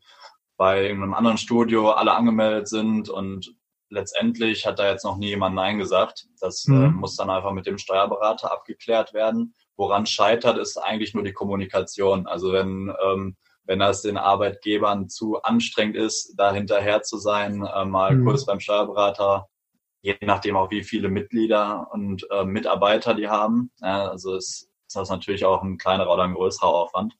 bei 0.56 0.85
irgendeinem 0.85 1.14
anderen 1.14 1.38
Studio 1.38 1.90
alle 1.90 2.14
angemeldet 2.14 2.68
sind 2.68 3.09
und 3.09 3.54
letztendlich 3.90 4.66
hat 4.66 4.78
da 4.78 4.90
jetzt 4.90 5.04
noch 5.04 5.16
nie 5.16 5.28
jemand 5.28 5.54
Nein 5.54 5.78
gesagt. 5.78 6.26
Das 6.40 6.66
äh, 6.66 6.73
mhm. 6.73 6.85
äh, 6.85 6.88
muss 6.88 7.16
dann 7.16 7.30
einfach 7.30 7.52
mit 7.52 7.66
dem 7.66 7.78
Steuerberater 7.78 8.52
abgeklärt 8.52 9.14
werden. 9.14 9.54
Woran 9.76 10.06
scheitert, 10.06 10.59
ist 10.59 10.78
eigentlich 10.78 11.14
nur 11.14 11.25
die 11.25 11.33
Kommunikation. 11.33 12.26
Also 12.26 12.52
wenn, 12.52 12.92
ähm, 13.04 13.37
wenn 13.66 13.80
das 13.80 14.02
den 14.02 14.16
Arbeitgebern 14.16 15.08
zu 15.08 15.42
anstrengend 15.42 15.96
ist, 15.96 16.35
da 16.37 16.52
hinterher 16.52 17.02
zu 17.02 17.18
sein, 17.18 17.64
äh, 17.64 17.85
mal 17.85 18.14
mhm. 18.14 18.25
kurz 18.25 18.46
beim 18.46 18.61
Steuerberater, 18.61 19.49
je 20.02 20.16
nachdem 20.23 20.56
auch 20.56 20.70
wie 20.70 20.85
viele 20.85 21.08
Mitglieder 21.08 21.88
und 21.92 22.26
äh, 22.30 22.44
Mitarbeiter 22.44 23.14
die 23.14 23.28
haben. 23.28 23.70
Ja, 23.80 24.08
also 24.08 24.37
ist, 24.37 24.68
ist 24.87 24.96
das 24.96 25.11
natürlich 25.11 25.44
auch 25.44 25.62
ein 25.62 25.78
kleinerer 25.78 26.12
oder 26.12 26.23
ein 26.23 26.35
größerer 26.35 26.68
Aufwand. 26.68 27.14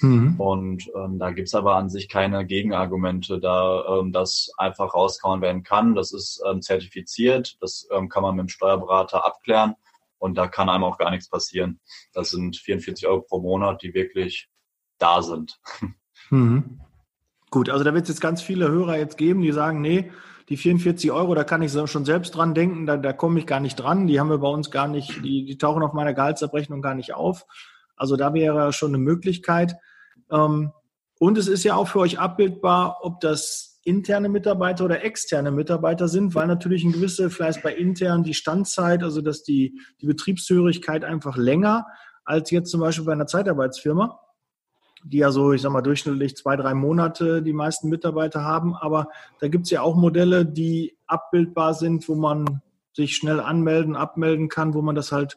Mhm. 0.00 0.38
Und 0.38 0.88
ähm, 0.94 1.18
da 1.18 1.32
gibt's 1.32 1.54
aber 1.54 1.74
an 1.74 1.90
sich 1.90 2.08
keine 2.08 2.46
Gegenargumente, 2.46 3.40
da 3.40 3.98
ähm, 3.98 4.12
das 4.12 4.50
einfach 4.56 4.94
rauskauen 4.94 5.40
werden 5.40 5.64
kann. 5.64 5.94
Das 5.96 6.12
ist 6.12 6.40
ähm, 6.48 6.62
zertifiziert, 6.62 7.56
das 7.60 7.88
ähm, 7.90 8.08
kann 8.08 8.22
man 8.22 8.36
mit 8.36 8.44
dem 8.44 8.48
Steuerberater 8.48 9.24
abklären 9.24 9.74
und 10.18 10.36
da 10.36 10.46
kann 10.46 10.68
einem 10.68 10.84
auch 10.84 10.98
gar 10.98 11.10
nichts 11.10 11.28
passieren. 11.28 11.80
Das 12.12 12.30
sind 12.30 12.56
44 12.56 13.08
Euro 13.08 13.22
pro 13.22 13.40
Monat, 13.40 13.82
die 13.82 13.94
wirklich 13.94 14.48
da 14.98 15.22
sind. 15.22 15.60
Mhm. 16.30 16.80
Gut, 17.50 17.70
also 17.70 17.84
da 17.84 17.94
wird 17.94 18.02
es 18.02 18.10
jetzt 18.10 18.20
ganz 18.20 18.42
viele 18.42 18.68
Hörer 18.68 18.98
jetzt 18.98 19.16
geben, 19.16 19.40
die 19.40 19.52
sagen, 19.52 19.80
nee, 19.80 20.10
die 20.48 20.56
44 20.56 21.12
Euro, 21.12 21.34
da 21.34 21.44
kann 21.44 21.62
ich 21.62 21.72
schon 21.72 22.04
selbst 22.04 22.32
dran 22.32 22.54
denken, 22.54 22.86
da, 22.86 22.96
da 22.96 23.12
komme 23.12 23.38
ich 23.38 23.46
gar 23.46 23.60
nicht 23.60 23.76
dran. 23.76 24.06
Die 24.06 24.18
haben 24.18 24.30
wir 24.30 24.38
bei 24.38 24.48
uns 24.48 24.70
gar 24.70 24.88
nicht, 24.88 25.24
die, 25.24 25.44
die 25.44 25.58
tauchen 25.58 25.82
auf 25.82 25.92
meiner 25.92 26.14
Gehaltsabrechnung 26.14 26.82
gar 26.82 26.94
nicht 26.94 27.14
auf. 27.14 27.46
Also 27.96 28.16
da 28.16 28.32
wäre 28.32 28.72
schon 28.72 28.90
eine 28.90 28.98
Möglichkeit. 28.98 29.76
Ähm, 30.30 30.72
und 31.18 31.36
es 31.36 31.48
ist 31.48 31.64
ja 31.64 31.74
auch 31.74 31.88
für 31.88 32.00
euch 32.00 32.18
abbildbar, 32.18 32.98
ob 33.02 33.20
das 33.20 33.80
interne 33.84 34.28
Mitarbeiter 34.28 34.84
oder 34.84 35.02
externe 35.02 35.50
Mitarbeiter 35.50 36.08
sind, 36.08 36.34
weil 36.34 36.46
natürlich 36.46 36.84
ein 36.84 36.92
gewisse, 36.92 37.30
vielleicht 37.30 37.62
bei 37.62 37.74
intern 37.74 38.22
die 38.22 38.34
Standzeit, 38.34 39.02
also 39.02 39.20
dass 39.20 39.42
die, 39.42 39.80
die 40.00 40.06
Betriebshörigkeit 40.06 41.04
einfach 41.04 41.36
länger 41.36 41.86
als 42.24 42.50
jetzt 42.50 42.70
zum 42.70 42.80
Beispiel 42.80 43.06
bei 43.06 43.12
einer 43.12 43.26
Zeitarbeitsfirma, 43.26 44.20
die 45.04 45.18
ja 45.18 45.30
so, 45.30 45.52
ich 45.52 45.62
sag 45.62 45.72
mal, 45.72 45.82
durchschnittlich 45.82 46.36
zwei, 46.36 46.56
drei 46.56 46.74
Monate 46.74 47.42
die 47.42 47.52
meisten 47.52 47.88
Mitarbeiter 47.88 48.44
haben. 48.44 48.74
Aber 48.74 49.08
da 49.40 49.48
gibt 49.48 49.66
es 49.66 49.70
ja 49.70 49.82
auch 49.82 49.96
Modelle, 49.96 50.44
die 50.44 50.96
abbildbar 51.06 51.74
sind, 51.74 52.08
wo 52.08 52.14
man 52.14 52.62
sich 52.92 53.16
schnell 53.16 53.40
anmelden, 53.40 53.96
abmelden 53.96 54.48
kann, 54.48 54.74
wo 54.74 54.82
man 54.82 54.94
das 54.94 55.12
halt 55.12 55.36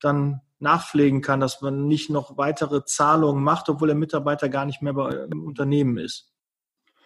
dann 0.00 0.40
nachpflegen 0.60 1.22
kann, 1.22 1.40
dass 1.40 1.60
man 1.62 1.86
nicht 1.88 2.10
noch 2.10 2.36
weitere 2.36 2.84
Zahlungen 2.84 3.42
macht, 3.42 3.68
obwohl 3.68 3.88
der 3.88 3.96
Mitarbeiter 3.96 4.48
gar 4.48 4.66
nicht 4.66 4.82
mehr 4.82 4.92
bei, 4.92 5.10
im 5.30 5.44
Unternehmen 5.44 5.98
ist. 5.98 6.30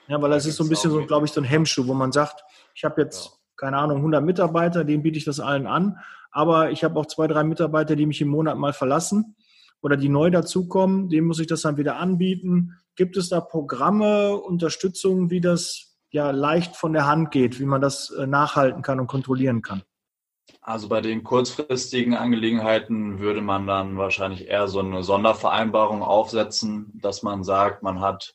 Ja, 0.09 0.21
weil 0.21 0.31
das 0.31 0.45
ist 0.45 0.57
so 0.57 0.65
ein 0.65 0.69
bisschen 0.69 0.91
so, 0.91 1.05
glaube 1.07 1.27
ich, 1.27 1.33
so 1.33 1.41
ein 1.41 1.45
Hemmschuh, 1.45 1.87
wo 1.87 1.95
man 1.95 2.13
sagt, 2.13 2.45
ich 2.75 2.85
habe 2.85 3.01
jetzt, 3.01 3.25
ja. 3.25 3.31
keine 3.57 3.79
Ahnung, 3.79 3.99
100 3.99 4.23
Mitarbeiter, 4.23 4.85
denen 4.85 5.03
biete 5.03 5.17
ich 5.17 5.25
das 5.25 5.41
allen 5.41 5.67
an, 5.67 5.99
aber 6.31 6.71
ich 6.73 6.85
habe 6.85 6.99
auch 6.99 7.07
zwei, 7.07 7.27
drei 7.27 7.45
Mitarbeiter, 7.45 7.97
die 7.97 8.07
mich 8.07 8.21
im 8.21 8.29
Monat 8.29 8.59
mal 8.59 8.73
verlassen 8.73 9.37
oder 9.85 9.99
die 9.99 10.09
neu 10.09 10.31
dazukommen, 10.31 11.11
denen 11.11 11.27
muss 11.27 11.39
ich 11.39 11.47
das 11.47 11.61
dann 11.61 11.77
wieder 11.77 11.99
anbieten. 11.99 12.79
Gibt 12.97 13.19
es 13.19 13.29
da 13.29 13.43
Programme, 13.43 14.35
Unterstützung, 14.35 15.29
wie 15.29 15.43
das 15.43 15.99
ja 16.11 16.31
leicht 16.31 16.75
von 16.75 16.95
der 16.95 17.07
Hand 17.07 17.31
geht, 17.31 17.61
wie 17.61 17.67
man 17.67 17.83
das 17.83 18.09
äh, 18.11 18.27
nachhalten 18.27 18.81
kann 18.81 18.99
und 18.99 19.09
kontrollieren 19.09 19.61
kann? 19.61 19.83
Also 20.63 20.89
bei 20.89 21.03
den 21.03 21.23
kurzfristigen 21.23 22.15
Angelegenheiten 22.15 23.19
würde 23.19 23.43
man 23.43 23.67
dann 23.67 23.99
wahrscheinlich 23.99 24.49
eher 24.49 24.69
so 24.69 24.81
eine 24.81 25.03
Sondervereinbarung 25.03 26.03
aufsetzen, 26.03 26.91
dass 26.95 27.23
man 27.23 27.45
sagt, 27.45 27.83
man 27.83 28.01
hat 28.01 28.35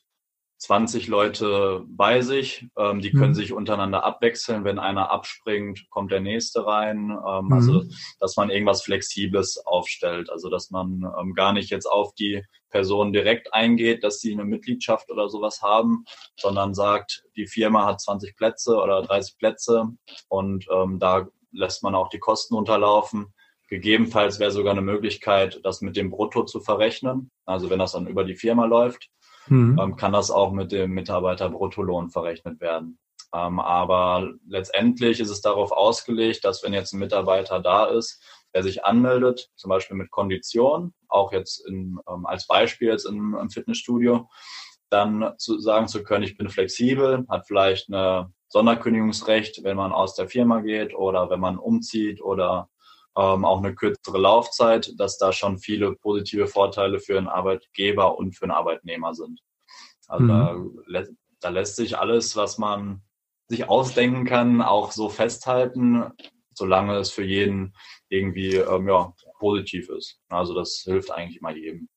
20 0.60 1.08
Leute 1.08 1.84
bei 1.88 2.20
sich, 2.20 2.66
ähm, 2.76 3.00
die 3.00 3.12
können 3.12 3.30
mhm. 3.30 3.34
sich 3.34 3.54
untereinander 3.54 4.04
abwechseln. 4.04 4.62
Wenn 4.64 4.78
einer 4.78 5.10
abspringt, 5.10 5.88
kommt 5.88 6.12
der 6.12 6.20
nächste 6.20 6.66
rein. 6.66 7.10
Ähm, 7.26 7.46
mhm. 7.46 7.52
Also, 7.52 7.84
dass 8.18 8.36
man 8.36 8.50
irgendwas 8.50 8.82
Flexibles 8.82 9.64
aufstellt. 9.64 10.28
Also, 10.28 10.50
dass 10.50 10.70
man 10.70 11.02
ähm, 11.18 11.32
gar 11.32 11.54
nicht 11.54 11.70
jetzt 11.70 11.86
auf 11.86 12.14
die 12.14 12.44
Person 12.68 13.14
direkt 13.14 13.54
eingeht, 13.54 14.04
dass 14.04 14.20
sie 14.20 14.32
eine 14.32 14.44
Mitgliedschaft 14.44 15.10
oder 15.10 15.30
sowas 15.30 15.62
haben, 15.62 16.04
sondern 16.36 16.74
sagt, 16.74 17.24
die 17.36 17.46
Firma 17.46 17.86
hat 17.86 18.02
20 18.02 18.36
Plätze 18.36 18.76
oder 18.76 19.00
30 19.00 19.38
Plätze 19.38 19.86
und 20.28 20.66
ähm, 20.70 20.98
da 20.98 21.26
lässt 21.52 21.82
man 21.82 21.94
auch 21.94 22.10
die 22.10 22.18
Kosten 22.18 22.54
unterlaufen. 22.54 23.32
Gegebenenfalls 23.68 24.40
wäre 24.40 24.50
sogar 24.50 24.72
eine 24.72 24.82
Möglichkeit, 24.82 25.60
das 25.62 25.80
mit 25.80 25.96
dem 25.96 26.10
Brutto 26.10 26.44
zu 26.44 26.60
verrechnen. 26.60 27.30
Also 27.46 27.70
wenn 27.70 27.78
das 27.78 27.92
dann 27.92 28.08
über 28.08 28.24
die 28.24 28.34
Firma 28.34 28.66
läuft, 28.66 29.08
mhm. 29.48 29.78
ähm, 29.80 29.96
kann 29.96 30.12
das 30.12 30.30
auch 30.30 30.52
mit 30.52 30.72
dem 30.72 30.92
Mitarbeiter-Bruttolohn 30.92 32.10
verrechnet 32.10 32.60
werden. 32.60 32.98
Ähm, 33.34 33.60
aber 33.60 34.32
letztendlich 34.46 35.20
ist 35.20 35.30
es 35.30 35.40
darauf 35.40 35.72
ausgelegt, 35.72 36.44
dass 36.44 36.62
wenn 36.62 36.72
jetzt 36.72 36.92
ein 36.92 36.98
Mitarbeiter 36.98 37.60
da 37.60 37.86
ist, 37.86 38.22
der 38.54 38.62
sich 38.62 38.84
anmeldet, 38.84 39.50
zum 39.54 39.68
Beispiel 39.68 39.96
mit 39.96 40.10
Kondition, 40.10 40.92
auch 41.08 41.32
jetzt 41.32 41.64
in, 41.66 41.98
ähm, 42.08 42.26
als 42.26 42.46
Beispiel 42.46 42.88
jetzt 42.88 43.04
im, 43.04 43.36
im 43.40 43.50
Fitnessstudio, 43.50 44.28
dann 44.90 45.34
zu 45.38 45.60
sagen 45.60 45.86
zu 45.86 46.02
können, 46.02 46.24
ich 46.24 46.36
bin 46.36 46.48
flexibel, 46.48 47.24
hat 47.28 47.46
vielleicht 47.46 47.88
eine 47.88 48.32
Sonderkündigungsrecht, 48.48 49.62
wenn 49.62 49.76
man 49.76 49.92
aus 49.92 50.16
der 50.16 50.28
Firma 50.28 50.60
geht 50.60 50.94
oder 50.94 51.30
wenn 51.30 51.38
man 51.38 51.58
umzieht 51.58 52.20
oder 52.20 52.68
ähm, 53.16 53.44
auch 53.44 53.58
eine 53.58 53.74
kürzere 53.74 54.18
Laufzeit, 54.18 54.92
dass 54.98 55.18
da 55.18 55.32
schon 55.32 55.58
viele 55.58 55.94
positive 55.96 56.46
Vorteile 56.46 57.00
für 57.00 57.18
einen 57.18 57.28
Arbeitgeber 57.28 58.18
und 58.18 58.36
für 58.36 58.44
einen 58.44 58.52
Arbeitnehmer 58.52 59.14
sind. 59.14 59.40
Also 60.08 60.24
mhm. 60.24 60.82
da, 60.92 61.04
da 61.40 61.48
lässt 61.48 61.76
sich 61.76 61.98
alles, 61.98 62.36
was 62.36 62.58
man 62.58 63.02
sich 63.48 63.68
ausdenken 63.68 64.24
kann, 64.24 64.62
auch 64.62 64.92
so 64.92 65.08
festhalten, 65.08 66.04
solange 66.54 66.96
es 66.98 67.10
für 67.10 67.24
jeden 67.24 67.74
irgendwie 68.08 68.56
ähm, 68.56 68.88
ja, 68.88 69.12
positiv 69.38 69.88
ist. 69.88 70.20
Also 70.28 70.54
das 70.54 70.82
hilft 70.84 71.10
eigentlich 71.10 71.38
immer 71.38 71.54
jedem. 71.54 71.88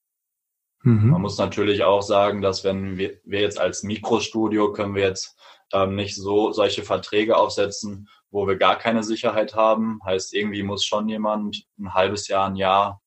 Mhm. 0.84 1.12
Man 1.12 1.22
muss 1.22 1.38
natürlich 1.38 1.84
auch 1.84 2.02
sagen, 2.02 2.42
dass 2.42 2.64
wenn 2.64 2.98
wir, 2.98 3.20
wir 3.24 3.42
jetzt 3.42 3.60
als 3.60 3.84
Mikrostudio 3.84 4.74
können 4.74 4.96
wir 4.96 5.04
jetzt 5.04 5.38
ähm, 5.74 5.96
nicht 5.96 6.16
so 6.16 6.52
solche 6.52 6.84
Verträge 6.84 7.36
aufsetzen, 7.36 8.08
wo 8.32 8.48
wir 8.48 8.56
gar 8.56 8.78
keine 8.78 9.04
Sicherheit 9.04 9.56
haben. 9.56 10.00
Heißt, 10.06 10.34
irgendwie 10.34 10.64
muss 10.64 10.86
schon 10.86 11.10
jemand 11.10 11.66
ein 11.78 11.94
halbes 11.94 12.28
Jahr, 12.28 12.48
ein 12.48 12.56
Jahr 12.56 13.02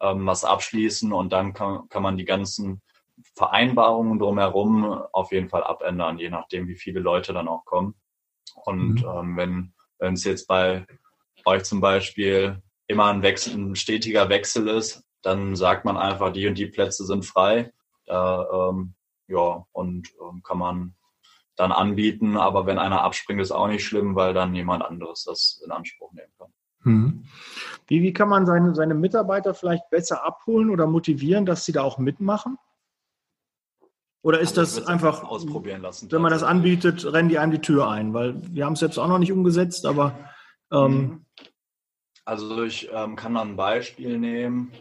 ähm, 0.00 0.26
was 0.26 0.44
abschließen 0.44 1.12
und 1.12 1.32
dann 1.32 1.54
kann, 1.54 1.88
kann 1.88 2.02
man 2.02 2.16
die 2.16 2.24
ganzen 2.24 2.82
Vereinbarungen 3.34 4.18
drumherum 4.18 4.84
auf 5.12 5.32
jeden 5.32 5.48
Fall 5.48 5.64
abändern, 5.64 6.18
je 6.18 6.30
nachdem, 6.30 6.68
wie 6.68 6.76
viele 6.76 7.00
Leute 7.00 7.32
dann 7.32 7.48
auch 7.48 7.64
kommen. 7.64 7.94
Und 8.64 9.02
mhm. 9.02 9.08
ähm, 9.08 9.36
wenn 9.36 9.72
wenn 9.98 10.14
es 10.14 10.24
jetzt 10.24 10.46
bei 10.46 10.86
euch 11.44 11.64
zum 11.64 11.80
Beispiel 11.80 12.62
immer 12.86 13.06
ein, 13.06 13.22
Wechsel, 13.22 13.54
ein 13.54 13.76
stetiger 13.76 14.28
Wechsel 14.28 14.68
ist, 14.68 15.04
dann 15.22 15.56
sagt 15.56 15.84
man 15.84 15.96
einfach, 15.96 16.32
die 16.32 16.46
und 16.46 16.56
die 16.56 16.66
Plätze 16.66 17.04
sind 17.04 17.24
frei. 17.24 17.72
Da, 18.06 18.70
ähm, 18.70 18.94
ja, 19.28 19.66
und 19.72 20.08
ähm, 20.20 20.42
kann 20.42 20.58
man 20.58 20.94
dann 21.56 21.72
anbieten. 21.72 22.36
Aber 22.36 22.66
wenn 22.66 22.78
einer 22.78 23.02
abspringt, 23.02 23.40
ist 23.40 23.52
auch 23.52 23.68
nicht 23.68 23.84
schlimm, 23.84 24.14
weil 24.14 24.34
dann 24.34 24.54
jemand 24.54 24.84
anderes 24.84 25.24
das 25.24 25.62
in 25.64 25.72
Anspruch 25.72 26.12
nehmen 26.12 26.32
kann. 26.38 26.52
Mhm. 26.86 27.24
Wie, 27.88 28.02
wie 28.02 28.12
kann 28.12 28.28
man 28.28 28.46
seine, 28.46 28.74
seine 28.74 28.94
Mitarbeiter 28.94 29.54
vielleicht 29.54 29.90
besser 29.90 30.24
abholen 30.24 30.70
oder 30.70 30.86
motivieren, 30.86 31.44
dass 31.44 31.64
sie 31.64 31.72
da 31.72 31.82
auch 31.82 31.98
mitmachen? 31.98 32.58
Oder 34.22 34.40
ist 34.40 34.58
also 34.58 34.80
das 34.80 34.88
einfach, 34.88 35.22
ausprobieren 35.22 35.82
lassen, 35.82 36.10
wenn 36.10 36.22
man 36.22 36.32
das 36.32 36.42
anbietet, 36.42 37.04
rennen 37.04 37.28
die 37.28 37.38
einem 37.38 37.52
die 37.52 37.60
Tür 37.60 37.88
ein? 37.88 38.12
Weil 38.12 38.34
wir 38.52 38.64
haben 38.64 38.72
es 38.72 38.80
selbst 38.80 38.98
auch 38.98 39.08
noch 39.08 39.18
nicht 39.18 39.32
umgesetzt, 39.32 39.86
aber. 39.86 40.18
Ähm 40.72 40.92
mhm. 40.92 41.26
also 42.24 42.64
ich 42.64 42.88
ähm, 42.92 43.14
kann 43.14 43.34
da 43.34 43.42
ein 43.42 43.56
Beispiel 43.56 44.18
nehmen. 44.18 44.72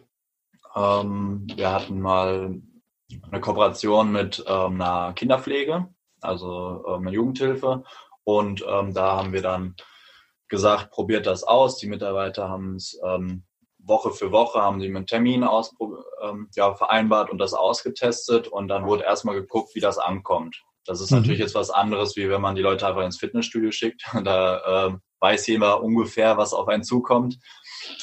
Ähm, 0.75 1.46
wir 1.55 1.72
hatten 1.72 2.01
mal 2.01 2.60
eine 3.29 3.41
Kooperation 3.41 4.12
mit 4.12 4.44
ähm, 4.48 4.82
einer 4.82 5.13
Kinderpflege 5.13 5.88
also 6.25 6.84
ähm, 6.88 7.01
eine 7.08 7.12
Jugendhilfe. 7.12 7.84
Und 8.24 8.65
ähm, 8.67 8.94
da 8.94 9.17
haben 9.17 9.34
wir 9.34 9.41
dann 9.41 9.75
gesagt, 10.48 10.91
probiert 10.91 11.25
das 11.25 11.44
aus. 11.44 11.77
Die 11.77 11.88
Mitarbeiter 11.88 12.50
haben 12.50 12.75
es 12.75 13.00
ähm, 13.03 13.44
Woche 13.77 14.12
für 14.12 14.32
Woche, 14.32 14.62
haben 14.62 14.82
sie 14.82 14.88
einen 14.88 15.05
Termin 15.05 15.44
aus, 15.44 15.74
ähm, 16.24 16.50
ja, 16.55 16.74
vereinbart 16.74 17.29
und 17.29 17.38
das 17.38 17.53
ausgetestet. 17.53 18.48
Und 18.48 18.67
dann 18.67 18.86
wurde 18.86 19.03
erstmal 19.03 19.36
geguckt, 19.36 19.75
wie 19.75 19.79
das 19.79 19.98
ankommt. 19.98 20.63
Das 20.86 21.01
ist 21.01 21.12
mhm. 21.12 21.17
natürlich 21.17 21.39
jetzt 21.39 21.55
was 21.55 21.70
anderes, 21.70 22.15
wie 22.15 22.29
wenn 22.29 22.41
man 22.41 22.55
die 22.55 22.62
Leute 22.62 22.88
einfach 22.88 23.03
ins 23.03 23.17
Fitnessstudio 23.17 23.72
schickt. 23.72 24.03
Da 24.24 24.88
ähm, 24.88 25.01
weiß 25.20 25.48
jemand 25.48 25.82
ungefähr, 25.82 26.38
was 26.38 26.53
auf 26.53 26.67
einen 26.67 26.84
zukommt, 26.84 27.38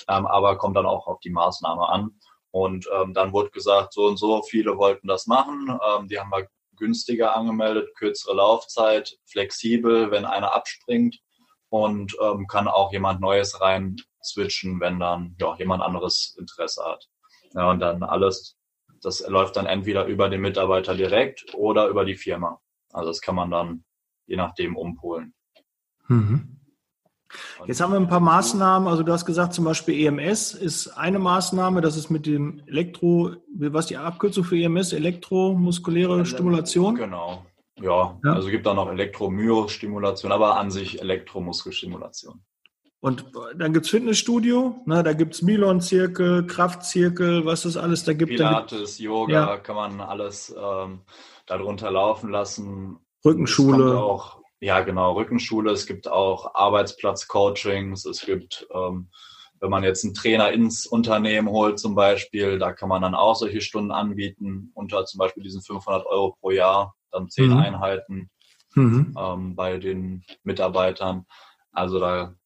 ähm, 0.08 0.26
aber 0.26 0.56
kommt 0.56 0.76
dann 0.76 0.86
auch 0.86 1.06
auf 1.06 1.20
die 1.20 1.30
Maßnahme 1.30 1.88
an. 1.88 2.18
Und 2.50 2.88
ähm, 2.94 3.14
dann 3.14 3.32
wurde 3.32 3.50
gesagt, 3.50 3.94
so 3.94 4.06
und 4.06 4.18
so 4.18 4.42
viele 4.42 4.76
wollten 4.76 5.08
das 5.08 5.26
machen. 5.26 5.78
Ähm, 5.88 6.08
die 6.08 6.18
haben 6.18 6.30
wir 6.30 6.46
günstiger 6.82 7.36
angemeldet, 7.36 7.94
kürzere 7.94 8.34
Laufzeit, 8.34 9.16
flexibel, 9.24 10.10
wenn 10.10 10.24
einer 10.24 10.52
abspringt 10.52 11.20
und 11.68 12.16
ähm, 12.20 12.48
kann 12.48 12.66
auch 12.66 12.92
jemand 12.92 13.20
Neues 13.20 13.60
rein 13.60 13.96
switchen, 14.22 14.80
wenn 14.80 14.98
dann 14.98 15.36
ja, 15.40 15.54
jemand 15.56 15.82
anderes 15.82 16.36
Interesse 16.38 16.84
hat. 16.84 17.08
Ja, 17.54 17.70
und 17.70 17.78
dann 17.78 18.02
alles, 18.02 18.56
das 19.00 19.20
läuft 19.28 19.54
dann 19.56 19.66
entweder 19.66 20.06
über 20.06 20.28
den 20.28 20.40
Mitarbeiter 20.40 20.96
direkt 20.96 21.54
oder 21.54 21.86
über 21.86 22.04
die 22.04 22.16
Firma. 22.16 22.60
Also 22.92 23.10
das 23.10 23.20
kann 23.20 23.36
man 23.36 23.52
dann 23.52 23.84
je 24.26 24.36
nachdem 24.36 24.76
umpolen. 24.76 25.34
Mhm. 26.08 26.61
Jetzt 27.66 27.80
haben 27.80 27.92
wir 27.92 28.00
ein 28.00 28.08
paar 28.08 28.20
Maßnahmen. 28.20 28.88
Also 28.88 29.02
du 29.02 29.12
hast 29.12 29.24
gesagt, 29.24 29.54
zum 29.54 29.64
Beispiel 29.64 30.06
EMS 30.06 30.54
ist 30.54 30.88
eine 30.88 31.18
Maßnahme. 31.18 31.80
Das 31.80 31.96
ist 31.96 32.10
mit 32.10 32.26
dem 32.26 32.62
Elektro, 32.66 33.32
was 33.54 33.86
die 33.86 33.96
Abkürzung 33.96 34.44
für 34.44 34.56
EMS? 34.56 34.92
Elektromuskuläre 34.92 36.24
Stimulation? 36.26 36.94
Genau. 36.96 37.46
Ja, 37.80 38.18
ja. 38.24 38.32
also 38.32 38.48
gibt 38.48 38.66
da 38.66 38.74
noch 38.74 38.90
Elektromyostimulation, 38.90 40.30
aber 40.30 40.58
an 40.58 40.70
sich 40.70 41.00
Elektromuskelstimulation. 41.00 42.42
Und 43.00 43.24
dann 43.56 43.72
gibt 43.72 43.86
es 43.86 43.90
Fitnessstudio, 43.90 44.76
ne, 44.86 45.02
da 45.02 45.12
gibt 45.12 45.34
es 45.34 45.42
Milon-Zirkel, 45.42 46.46
Kraftzirkel, 46.46 47.44
was 47.44 47.62
das 47.62 47.76
alles 47.76 48.04
da 48.04 48.12
gibt. 48.12 48.30
Pilates, 48.30 49.00
Yoga, 49.00 49.32
ja. 49.32 49.56
kann 49.56 49.74
man 49.74 50.00
alles 50.00 50.54
ähm, 50.56 51.00
darunter 51.46 51.90
laufen 51.90 52.30
lassen. 52.30 52.98
Rückenschule. 53.24 53.98
Auch 53.98 54.41
ja, 54.62 54.80
genau, 54.82 55.14
Rückenschule. 55.14 55.72
Es 55.72 55.86
gibt 55.86 56.06
auch 56.06 56.54
Arbeitsplatzcoachings. 56.54 58.04
Es 58.04 58.24
gibt, 58.24 58.64
ähm, 58.72 59.08
wenn 59.58 59.70
man 59.70 59.82
jetzt 59.82 60.04
einen 60.04 60.14
Trainer 60.14 60.52
ins 60.52 60.86
Unternehmen 60.86 61.48
holt 61.48 61.80
zum 61.80 61.96
Beispiel, 61.96 62.60
da 62.60 62.72
kann 62.72 62.88
man 62.88 63.02
dann 63.02 63.16
auch 63.16 63.34
solche 63.34 63.60
Stunden 63.60 63.90
anbieten, 63.90 64.70
unter 64.74 65.04
zum 65.04 65.18
Beispiel 65.18 65.42
diesen 65.42 65.62
500 65.62 66.06
Euro 66.06 66.36
pro 66.40 66.52
Jahr, 66.52 66.94
dann 67.10 67.28
zehn 67.28 67.50
mhm. 67.50 67.56
Einheiten. 67.56 68.30
mhm. 68.76 69.16
ähm, 69.18 69.56
bei 69.56 69.78
den 69.78 70.24
Mitarbeitern. 70.44 71.26
Also 71.72 71.98
da 71.98 72.36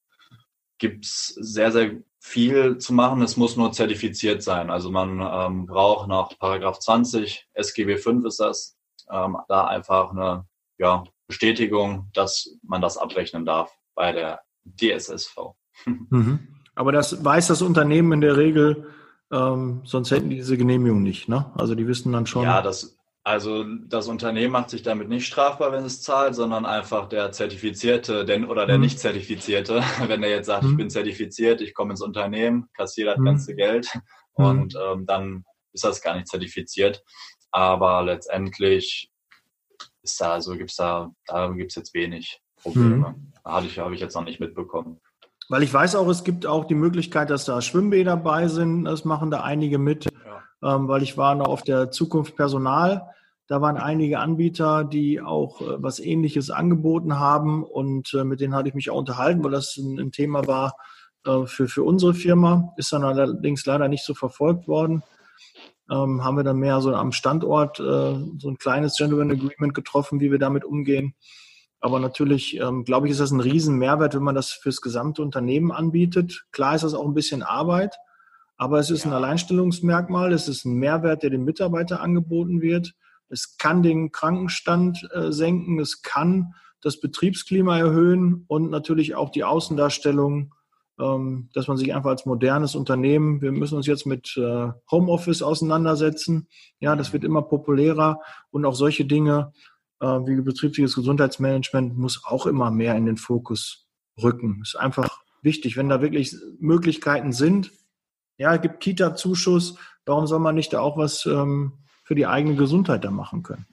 gibt's 0.78 1.34
sehr, 1.38 1.70
sehr 1.70 1.96
viel 2.18 2.78
zu 2.78 2.94
machen. 2.94 3.20
Es 3.20 3.36
muss 3.36 3.58
nur 3.58 3.72
zertifiziert 3.72 4.42
sein. 4.42 4.70
Also 4.70 4.90
man 4.90 5.20
ähm, 5.20 5.66
braucht 5.66 6.08
nach 6.08 6.30
Paragraph 6.38 6.78
20, 6.78 7.46
SGB 7.52 7.98
5 7.98 8.24
ist 8.24 8.40
das, 8.40 8.78
ähm, 9.10 9.36
da 9.48 9.66
einfach 9.66 10.12
eine 10.12 10.46
ja, 10.78 11.04
Bestätigung, 11.26 12.10
dass 12.14 12.56
man 12.62 12.80
das 12.80 12.96
abrechnen 12.96 13.44
darf 13.44 13.72
bei 13.94 14.12
der 14.12 14.40
DSSV. 14.64 15.36
Mhm. 16.08 16.56
Aber 16.74 16.90
das 16.90 17.22
weiß 17.22 17.48
das 17.48 17.60
Unternehmen 17.60 18.12
in 18.12 18.20
der 18.22 18.38
Regel, 18.38 18.86
ähm, 19.30 19.82
sonst 19.84 20.10
hätten 20.10 20.30
die 20.30 20.36
diese 20.36 20.56
Genehmigung 20.56 21.02
nicht. 21.02 21.28
Ne? 21.28 21.52
Also 21.54 21.74
die 21.74 21.86
wissen 21.86 22.12
dann 22.12 22.26
schon. 22.26 22.44
Ja, 22.44 22.62
das, 22.62 22.96
also 23.24 23.64
das 23.64 24.08
Unternehmen 24.08 24.52
macht 24.52 24.70
sich 24.70 24.82
damit 24.82 25.08
nicht 25.08 25.26
strafbar, 25.26 25.72
wenn 25.72 25.84
es 25.84 26.00
zahlt, 26.00 26.34
sondern 26.34 26.64
einfach 26.64 27.08
der 27.08 27.32
Zertifizierte 27.32 28.24
denn, 28.24 28.44
oder 28.44 28.66
der 28.66 28.76
mhm. 28.76 28.84
nicht 28.84 29.00
Zertifizierte, 29.00 29.82
wenn 30.06 30.22
er 30.22 30.30
jetzt 30.30 30.46
sagt, 30.46 30.62
mhm. 30.62 30.70
ich 30.70 30.76
bin 30.76 30.90
zertifiziert, 30.90 31.60
ich 31.60 31.74
komme 31.74 31.90
ins 31.90 32.02
Unternehmen, 32.02 32.68
kassiere 32.74 33.10
das 33.10 33.18
mhm. 33.18 33.24
ganze 33.24 33.54
Geld 33.54 33.88
mhm. 34.36 34.44
und 34.44 34.78
ähm, 34.80 35.06
dann 35.06 35.44
ist 35.72 35.84
das 35.84 36.00
gar 36.02 36.14
nicht 36.14 36.28
zertifiziert. 36.28 37.02
Aber 37.50 38.02
letztendlich 38.02 39.10
ist 40.12 40.20
da, 40.20 40.32
also 40.32 40.56
gibt's 40.56 40.76
da, 40.76 41.10
da 41.26 41.48
gibt's 41.48 41.74
jetzt 41.74 41.94
wenig 41.94 42.40
Probleme. 42.62 43.14
Mhm. 43.16 43.32
Habe 43.44 43.66
ich, 43.66 43.78
habe 43.78 43.94
ich 43.94 44.00
jetzt 44.00 44.14
noch 44.14 44.24
nicht 44.24 44.40
mitbekommen. 44.40 45.00
Weil 45.48 45.62
ich 45.62 45.72
weiß 45.72 45.94
auch, 45.94 46.08
es 46.08 46.24
gibt 46.24 46.46
auch 46.46 46.64
die 46.64 46.74
Möglichkeit, 46.74 47.30
dass 47.30 47.44
da 47.44 47.60
Schwimmbäder 47.62 48.16
dabei 48.16 48.48
sind. 48.48 48.84
Das 48.84 49.04
machen 49.04 49.30
da 49.30 49.42
einige 49.42 49.78
mit. 49.78 50.04
Ja. 50.04 50.74
Ähm, 50.74 50.88
weil 50.88 51.02
ich 51.02 51.16
war 51.16 51.34
noch 51.34 51.46
auf 51.46 51.62
der 51.62 51.90
Zukunft 51.90 52.36
Personal. 52.36 53.08
Da 53.46 53.60
waren 53.60 53.76
einige 53.76 54.18
Anbieter, 54.18 54.82
die 54.82 55.20
auch 55.20 55.60
äh, 55.60 55.80
was 55.80 56.00
Ähnliches 56.00 56.50
angeboten 56.50 57.20
haben. 57.20 57.62
Und 57.62 58.12
äh, 58.14 58.24
mit 58.24 58.40
denen 58.40 58.54
hatte 58.54 58.68
ich 58.68 58.74
mich 58.74 58.90
auch 58.90 58.98
unterhalten, 58.98 59.44
weil 59.44 59.52
das 59.52 59.76
ein, 59.76 60.00
ein 60.00 60.10
Thema 60.10 60.46
war 60.48 60.74
äh, 61.24 61.46
für, 61.46 61.68
für 61.68 61.84
unsere 61.84 62.14
Firma. 62.14 62.72
Ist 62.76 62.92
dann 62.92 63.04
allerdings 63.04 63.64
leider 63.66 63.86
nicht 63.86 64.04
so 64.04 64.14
verfolgt 64.14 64.66
worden. 64.66 65.04
Ähm, 65.90 66.24
haben 66.24 66.36
wir 66.36 66.44
dann 66.44 66.58
mehr 66.58 66.80
so 66.80 66.94
am 66.94 67.12
Standort 67.12 67.78
äh, 67.78 67.82
so 67.82 68.48
ein 68.48 68.58
kleines 68.58 68.96
Gentleman 68.96 69.30
Agreement 69.30 69.74
getroffen, 69.74 70.20
wie 70.20 70.32
wir 70.32 70.38
damit 70.38 70.64
umgehen. 70.64 71.14
Aber 71.80 72.00
natürlich, 72.00 72.58
ähm, 72.58 72.84
glaube 72.84 73.06
ich, 73.06 73.12
ist 73.12 73.20
das 73.20 73.30
ein 73.30 73.40
riesen 73.40 73.76
Mehrwert, 73.76 74.14
wenn 74.14 74.22
man 74.22 74.34
das 74.34 74.50
fürs 74.50 74.80
gesamte 74.80 75.22
Unternehmen 75.22 75.70
anbietet. 75.70 76.46
Klar 76.50 76.74
ist 76.74 76.82
das 76.82 76.94
auch 76.94 77.06
ein 77.06 77.14
bisschen 77.14 77.42
Arbeit, 77.42 77.96
aber 78.56 78.78
es 78.80 78.90
ist 78.90 79.04
ja. 79.04 79.10
ein 79.10 79.14
Alleinstellungsmerkmal, 79.14 80.32
es 80.32 80.48
ist 80.48 80.64
ein 80.64 80.74
Mehrwert, 80.74 81.22
der 81.22 81.30
dem 81.30 81.44
Mitarbeiter 81.44 82.00
angeboten 82.00 82.60
wird. 82.60 82.94
Es 83.28 83.56
kann 83.58 83.82
den 83.82 84.10
Krankenstand 84.10 85.08
äh, 85.12 85.30
senken, 85.30 85.78
es 85.78 86.02
kann 86.02 86.54
das 86.80 87.00
Betriebsklima 87.00 87.78
erhöhen 87.78 88.44
und 88.48 88.70
natürlich 88.70 89.14
auch 89.14 89.30
die 89.30 89.44
Außendarstellung, 89.44 90.54
dass 90.98 91.68
man 91.68 91.76
sich 91.76 91.94
einfach 91.94 92.08
als 92.08 92.24
modernes 92.24 92.74
Unternehmen, 92.74 93.42
wir 93.42 93.52
müssen 93.52 93.76
uns 93.76 93.86
jetzt 93.86 94.06
mit 94.06 94.34
äh, 94.38 94.68
Homeoffice 94.90 95.42
auseinandersetzen. 95.42 96.48
Ja, 96.80 96.96
das 96.96 97.12
wird 97.12 97.22
immer 97.22 97.42
populärer 97.42 98.20
und 98.50 98.64
auch 98.64 98.74
solche 98.74 99.04
Dinge 99.04 99.52
äh, 100.00 100.06
wie 100.06 100.40
betriebliches 100.40 100.94
Gesundheitsmanagement 100.94 101.96
muss 101.96 102.22
auch 102.24 102.46
immer 102.46 102.70
mehr 102.70 102.94
in 102.96 103.06
den 103.06 103.16
Fokus 103.16 103.86
rücken. 104.22 104.60
Ist 104.62 104.76
einfach 104.76 105.20
wichtig, 105.42 105.76
wenn 105.76 105.88
da 105.88 106.00
wirklich 106.00 106.34
Möglichkeiten 106.58 107.32
sind. 107.32 107.72
Ja, 108.38 108.54
es 108.54 108.60
gibt 108.60 108.80
Kita-Zuschuss. 108.80 109.78
Warum 110.04 110.26
soll 110.26 110.40
man 110.40 110.54
nicht 110.54 110.72
da 110.72 110.80
auch 110.80 110.96
was 110.96 111.26
ähm, 111.26 111.72
für 112.04 112.14
die 112.14 112.26
eigene 112.26 112.56
Gesundheit 112.56 113.04
da 113.04 113.10
machen 113.10 113.42
können? 113.42 113.66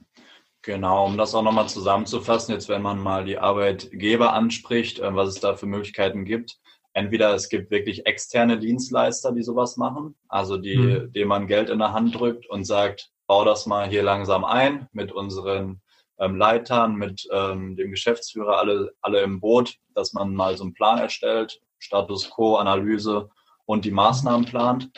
Genau, 0.62 1.04
um 1.04 1.18
das 1.18 1.34
auch 1.34 1.42
nochmal 1.42 1.68
zusammenzufassen, 1.68 2.54
jetzt 2.54 2.70
wenn 2.70 2.80
man 2.80 2.98
mal 2.98 3.24
die 3.24 3.38
Arbeitgeber 3.38 4.32
anspricht, 4.32 4.98
äh, 4.98 5.14
was 5.14 5.28
es 5.28 5.40
da 5.40 5.56
für 5.56 5.66
Möglichkeiten 5.66 6.24
gibt. 6.24 6.58
Entweder 6.94 7.34
es 7.34 7.48
gibt 7.48 7.72
wirklich 7.72 8.06
externe 8.06 8.58
Dienstleister, 8.58 9.32
die 9.32 9.42
sowas 9.42 9.76
machen, 9.76 10.14
also 10.28 10.56
die, 10.56 10.76
mhm. 10.76 11.12
dem 11.12 11.28
man 11.28 11.48
Geld 11.48 11.68
in 11.68 11.80
der 11.80 11.92
Hand 11.92 12.18
drückt 12.18 12.48
und 12.48 12.64
sagt, 12.64 13.10
bau 13.26 13.44
das 13.44 13.66
mal 13.66 13.88
hier 13.88 14.04
langsam 14.04 14.44
ein 14.44 14.88
mit 14.92 15.10
unseren 15.10 15.82
ähm, 16.18 16.36
Leitern, 16.36 16.94
mit 16.94 17.26
ähm, 17.32 17.76
dem 17.76 17.90
Geschäftsführer, 17.90 18.58
alle, 18.58 18.92
alle 19.00 19.22
im 19.22 19.40
Boot, 19.40 19.76
dass 19.94 20.12
man 20.12 20.34
mal 20.34 20.56
so 20.56 20.62
einen 20.62 20.74
Plan 20.74 20.98
erstellt, 20.98 21.60
Status 21.78 22.30
Quo, 22.30 22.56
Analyse 22.56 23.28
und 23.66 23.84
die 23.84 23.90
Maßnahmen 23.90 24.46
plant. 24.46 24.90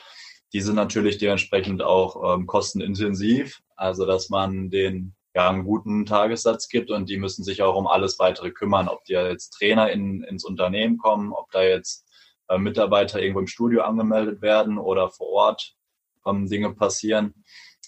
Die 0.52 0.60
sind 0.60 0.76
natürlich 0.76 1.16
dementsprechend 1.16 1.82
auch 1.82 2.34
ähm, 2.34 2.46
kostenintensiv, 2.46 3.62
also 3.74 4.04
dass 4.04 4.28
man 4.28 4.68
den 4.68 5.14
ja, 5.36 5.50
einen 5.50 5.64
guten 5.64 6.06
Tagessatz 6.06 6.66
gibt 6.70 6.90
und 6.90 7.10
die 7.10 7.18
müssen 7.18 7.44
sich 7.44 7.62
auch 7.62 7.76
um 7.76 7.86
alles 7.86 8.18
weitere 8.18 8.52
kümmern, 8.52 8.88
ob 8.88 9.04
die 9.04 9.12
jetzt 9.12 9.50
Trainer 9.50 9.90
in, 9.92 10.22
ins 10.22 10.46
Unternehmen 10.46 10.96
kommen, 10.96 11.34
ob 11.34 11.50
da 11.50 11.62
jetzt 11.62 12.08
äh, 12.48 12.56
Mitarbeiter 12.56 13.20
irgendwo 13.20 13.40
im 13.40 13.46
Studio 13.46 13.82
angemeldet 13.82 14.40
werden 14.40 14.78
oder 14.78 15.10
vor 15.10 15.28
Ort 15.28 15.74
ähm, 16.24 16.48
Dinge 16.48 16.72
passieren. 16.72 17.44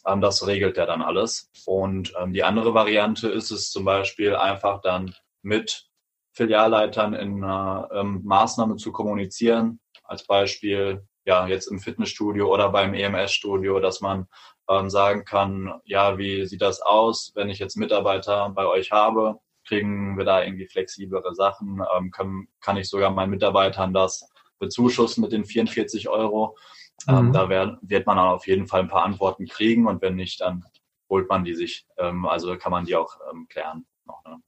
Ähm, 0.06 0.20
das 0.20 0.46
regelt 0.46 0.76
er 0.76 0.84
dann 0.84 1.00
alles. 1.00 1.50
Und 1.64 2.12
ähm, 2.20 2.34
die 2.34 2.44
andere 2.44 2.74
Variante 2.74 3.30
ist 3.30 3.50
es 3.50 3.70
zum 3.70 3.86
Beispiel 3.86 4.36
einfach 4.36 4.82
dann 4.82 5.14
mit 5.40 5.88
Filialleitern 6.32 7.14
in 7.14 7.42
einer 7.42 7.88
ähm, 7.94 8.20
Maßnahme 8.24 8.76
zu 8.76 8.92
kommunizieren. 8.92 9.80
Als 10.04 10.26
Beispiel, 10.26 11.02
ja, 11.24 11.46
jetzt 11.46 11.68
im 11.68 11.78
Fitnessstudio 11.78 12.52
oder 12.52 12.68
beim 12.68 12.92
EMS-Studio, 12.92 13.80
dass 13.80 14.02
man 14.02 14.26
ähm, 14.68 14.90
sagen 14.90 15.24
kann, 15.24 15.80
ja, 15.84 16.18
wie 16.18 16.46
sieht 16.46 16.62
das 16.62 16.80
aus, 16.80 17.32
wenn 17.34 17.48
ich 17.48 17.58
jetzt 17.58 17.76
Mitarbeiter 17.76 18.50
bei 18.50 18.66
euch 18.66 18.92
habe? 18.92 19.38
Kriegen 19.66 20.16
wir 20.16 20.24
da 20.24 20.42
irgendwie 20.42 20.66
flexiblere 20.66 21.34
Sachen? 21.34 21.82
Ähm, 21.96 22.10
kann, 22.10 22.48
kann 22.60 22.76
ich 22.76 22.88
sogar 22.88 23.10
meinen 23.10 23.30
Mitarbeitern 23.30 23.92
das 23.92 24.28
bezuschussen 24.58 25.22
mit 25.22 25.32
den 25.32 25.44
44 25.44 26.08
Euro? 26.08 26.56
Ähm, 27.06 27.28
mhm. 27.28 27.32
da 27.32 27.48
wär, 27.48 27.78
wird 27.82 28.06
man 28.06 28.18
auf 28.18 28.46
jeden 28.46 28.66
Fall 28.66 28.80
ein 28.80 28.88
paar 28.88 29.04
Antworten 29.04 29.46
kriegen 29.46 29.86
und 29.86 30.02
wenn 30.02 30.16
nicht, 30.16 30.40
dann 30.40 30.64
holt 31.08 31.28
man 31.28 31.44
die 31.44 31.54
sich. 31.54 31.86
Ähm, 31.96 32.26
also 32.26 32.56
kann 32.56 32.72
man 32.72 32.84
die 32.84 32.96
auch 32.96 33.16
ähm, 33.30 33.46
klären. 33.48 33.86
Noch, 34.04 34.22
ne? 34.24 34.42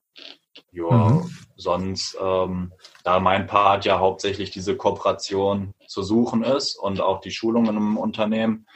Ja, 0.73 0.91
mhm. 0.91 1.31
sonst, 1.57 2.17
ähm, 2.21 2.73
da 3.05 3.21
mein 3.21 3.47
Part 3.47 3.85
ja 3.85 3.99
hauptsächlich 3.99 4.51
diese 4.51 4.77
Kooperation 4.77 5.75
zu 5.87 6.03
suchen 6.03 6.43
ist 6.43 6.77
und 6.77 7.01
auch 7.01 7.21
die 7.21 7.31
Schulungen 7.31 7.77
im 7.77 7.97
Unternehmen, 7.97 8.67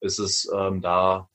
ist 0.00 0.18
es 0.18 0.50
ähm, 0.54 0.80
da 0.82 1.28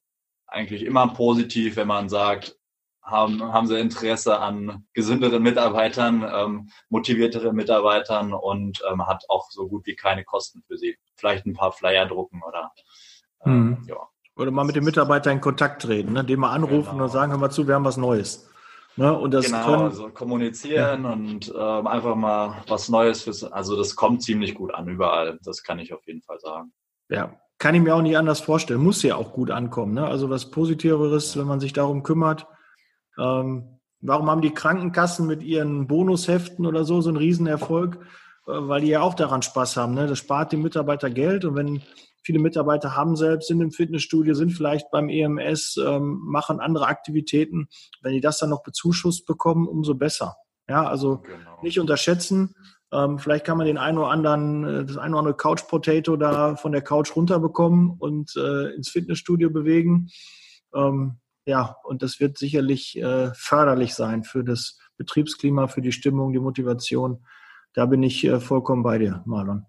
eigentlich 0.47 0.83
immer 0.83 1.07
positiv, 1.13 1.75
wenn 1.75 1.87
man 1.87 2.09
sagt, 2.09 2.57
haben, 3.03 3.41
haben 3.41 3.67
sie 3.67 3.79
Interesse 3.79 4.39
an 4.39 4.85
gesünderen 4.93 5.41
Mitarbeitern, 5.41 6.23
ähm, 6.31 6.69
motivierteren 6.89 7.55
Mitarbeitern 7.55 8.33
und 8.33 8.81
ähm, 8.89 9.05
hat 9.07 9.23
auch 9.29 9.49
so 9.49 9.67
gut 9.67 9.85
wie 9.85 9.95
keine 9.95 10.23
Kosten 10.23 10.61
für 10.67 10.77
sie. 10.77 10.97
Vielleicht 11.15 11.45
ein 11.45 11.53
paar 11.53 11.71
Flyer 11.71 12.05
drucken 12.05 12.41
oder 12.47 12.71
ähm, 13.45 13.77
hm. 13.77 13.87
ja. 13.87 13.95
Oder 14.35 14.51
mal 14.51 14.63
mit 14.63 14.75
dem 14.75 14.85
Mitarbeiter 14.85 15.31
in 15.31 15.41
Kontakt 15.41 15.81
treten, 15.81 16.13
ne? 16.13 16.23
den 16.23 16.39
mal 16.39 16.51
anrufen 16.51 16.91
genau. 16.91 17.03
und 17.03 17.09
sagen, 17.09 17.31
hör 17.31 17.39
mal 17.39 17.49
zu, 17.49 17.67
wir 17.67 17.75
haben 17.75 17.85
was 17.85 17.97
Neues. 17.97 18.49
Ne? 18.95 19.15
Und 19.15 19.33
das 19.33 19.45
genau, 19.45 19.65
können, 19.65 19.83
also 19.83 20.09
kommunizieren 20.09 21.03
ja. 21.03 21.11
und 21.11 21.53
ähm, 21.55 21.87
einfach 21.87 22.15
mal 22.15 22.63
was 22.67 22.89
Neues 22.89 23.23
fürs, 23.23 23.43
also 23.43 23.75
das 23.77 23.95
kommt 23.95 24.23
ziemlich 24.23 24.55
gut 24.55 24.73
an 24.73 24.87
überall. 24.87 25.37
Das 25.43 25.63
kann 25.63 25.79
ich 25.79 25.93
auf 25.93 26.05
jeden 26.07 26.21
Fall 26.21 26.39
sagen. 26.39 26.73
Ja, 27.09 27.33
kann 27.61 27.75
ich 27.75 27.81
mir 27.81 27.93
auch 27.93 28.01
nicht 28.01 28.17
anders 28.17 28.39
vorstellen. 28.39 28.81
Muss 28.81 29.03
ja 29.03 29.15
auch 29.15 29.33
gut 29.33 29.51
ankommen. 29.51 29.93
Ne? 29.93 30.03
Also 30.03 30.31
was 30.31 30.49
Positiveres, 30.49 31.37
wenn 31.37 31.45
man 31.45 31.59
sich 31.59 31.73
darum 31.73 32.01
kümmert, 32.01 32.47
ähm, 33.19 33.79
warum 33.99 34.31
haben 34.31 34.41
die 34.41 34.49
Krankenkassen 34.49 35.27
mit 35.27 35.43
ihren 35.43 35.85
Bonusheften 35.85 36.65
oder 36.65 36.85
so 36.85 37.01
so 37.01 37.09
einen 37.09 37.19
Riesenerfolg? 37.19 37.99
Äh, 38.47 38.51
weil 38.67 38.81
die 38.81 38.87
ja 38.87 39.01
auch 39.01 39.13
daran 39.13 39.43
Spaß 39.43 39.77
haben. 39.77 39.93
Ne? 39.93 40.07
Das 40.07 40.17
spart 40.17 40.51
dem 40.51 40.63
Mitarbeiter 40.63 41.11
Geld 41.11 41.45
und 41.45 41.55
wenn 41.55 41.83
viele 42.23 42.39
Mitarbeiter 42.39 42.95
haben 42.95 43.15
selbst, 43.15 43.47
sind 43.47 43.61
im 43.61 43.71
Fitnessstudio, 43.71 44.33
sind 44.33 44.53
vielleicht 44.53 44.89
beim 44.89 45.07
EMS, 45.07 45.77
ähm, 45.77 46.19
machen 46.23 46.59
andere 46.59 46.87
Aktivitäten. 46.87 47.67
Wenn 48.01 48.13
die 48.13 48.21
das 48.21 48.39
dann 48.39 48.49
noch 48.49 48.63
bezuschusst 48.63 49.27
bekommen, 49.27 49.67
umso 49.67 49.93
besser. 49.93 50.35
Ja, 50.67 50.87
also 50.87 51.17
genau. 51.17 51.61
nicht 51.61 51.79
unterschätzen. 51.79 52.55
Ähm, 52.93 53.19
vielleicht 53.19 53.45
kann 53.45 53.57
man 53.57 53.67
den 53.67 53.77
einen 53.77 53.97
oder 53.97 54.09
anderen, 54.09 54.63
äh, 54.63 54.85
das 54.85 54.97
eine 54.97 55.11
oder 55.15 55.19
andere 55.19 55.37
Couch 55.37 55.67
Potato 55.67 56.17
da 56.17 56.55
von 56.55 56.71
der 56.71 56.81
Couch 56.81 57.15
runterbekommen 57.15 57.91
und 57.97 58.35
äh, 58.35 58.73
ins 58.75 58.89
Fitnessstudio 58.89 59.49
bewegen. 59.49 60.09
Ähm, 60.73 61.17
ja, 61.45 61.77
und 61.83 62.03
das 62.03 62.19
wird 62.19 62.37
sicherlich 62.37 62.97
äh, 62.97 63.31
förderlich 63.33 63.95
sein 63.95 64.23
für 64.23 64.43
das 64.43 64.77
Betriebsklima, 64.97 65.67
für 65.67 65.81
die 65.81 65.91
Stimmung, 65.91 66.33
die 66.33 66.39
Motivation. 66.39 67.25
Da 67.73 67.85
bin 67.85 68.03
ich 68.03 68.23
äh, 68.25 68.39
vollkommen 68.39 68.83
bei 68.83 68.97
dir, 68.97 69.23
Marlon. 69.25 69.65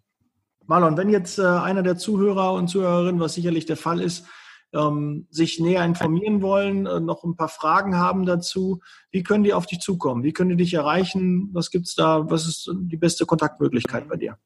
Marlon, 0.67 0.97
wenn 0.97 1.09
jetzt 1.09 1.39
äh, 1.39 1.43
einer 1.43 1.83
der 1.83 1.97
Zuhörer 1.97 2.53
und 2.53 2.69
Zuhörerinnen, 2.69 3.21
was 3.21 3.35
sicherlich 3.35 3.67
der 3.67 3.77
Fall 3.77 4.01
ist, 4.01 4.27
ähm, 4.73 5.27
sich 5.31 5.61
näher 5.61 5.85
informieren 5.85 6.43
wollen, 6.43 6.87
äh, 6.87 7.01
noch 7.01 7.25
ein 7.25 7.37
paar 7.37 7.49
Fragen 7.49 7.97
haben 7.97 8.27
dazu, 8.27 8.81
wie 9.11 9.23
können 9.23 9.45
die 9.45 9.55
auf 9.55 9.67
dich 9.67 9.81
zukommen? 9.81 10.23
Wie 10.23 10.33
können 10.33 10.51
die 10.51 10.57
dich 10.57 10.75
erreichen? 10.75 11.51
Was 11.53 11.71
gibt's 11.71 11.95
da? 11.95 12.31
Was 12.31 12.47
ist 12.47 12.71
die 12.73 12.97
beste 12.97 13.27
Kontaktmöglichkeit 13.27 14.09
bei 14.09 14.17
dir? 14.17 14.39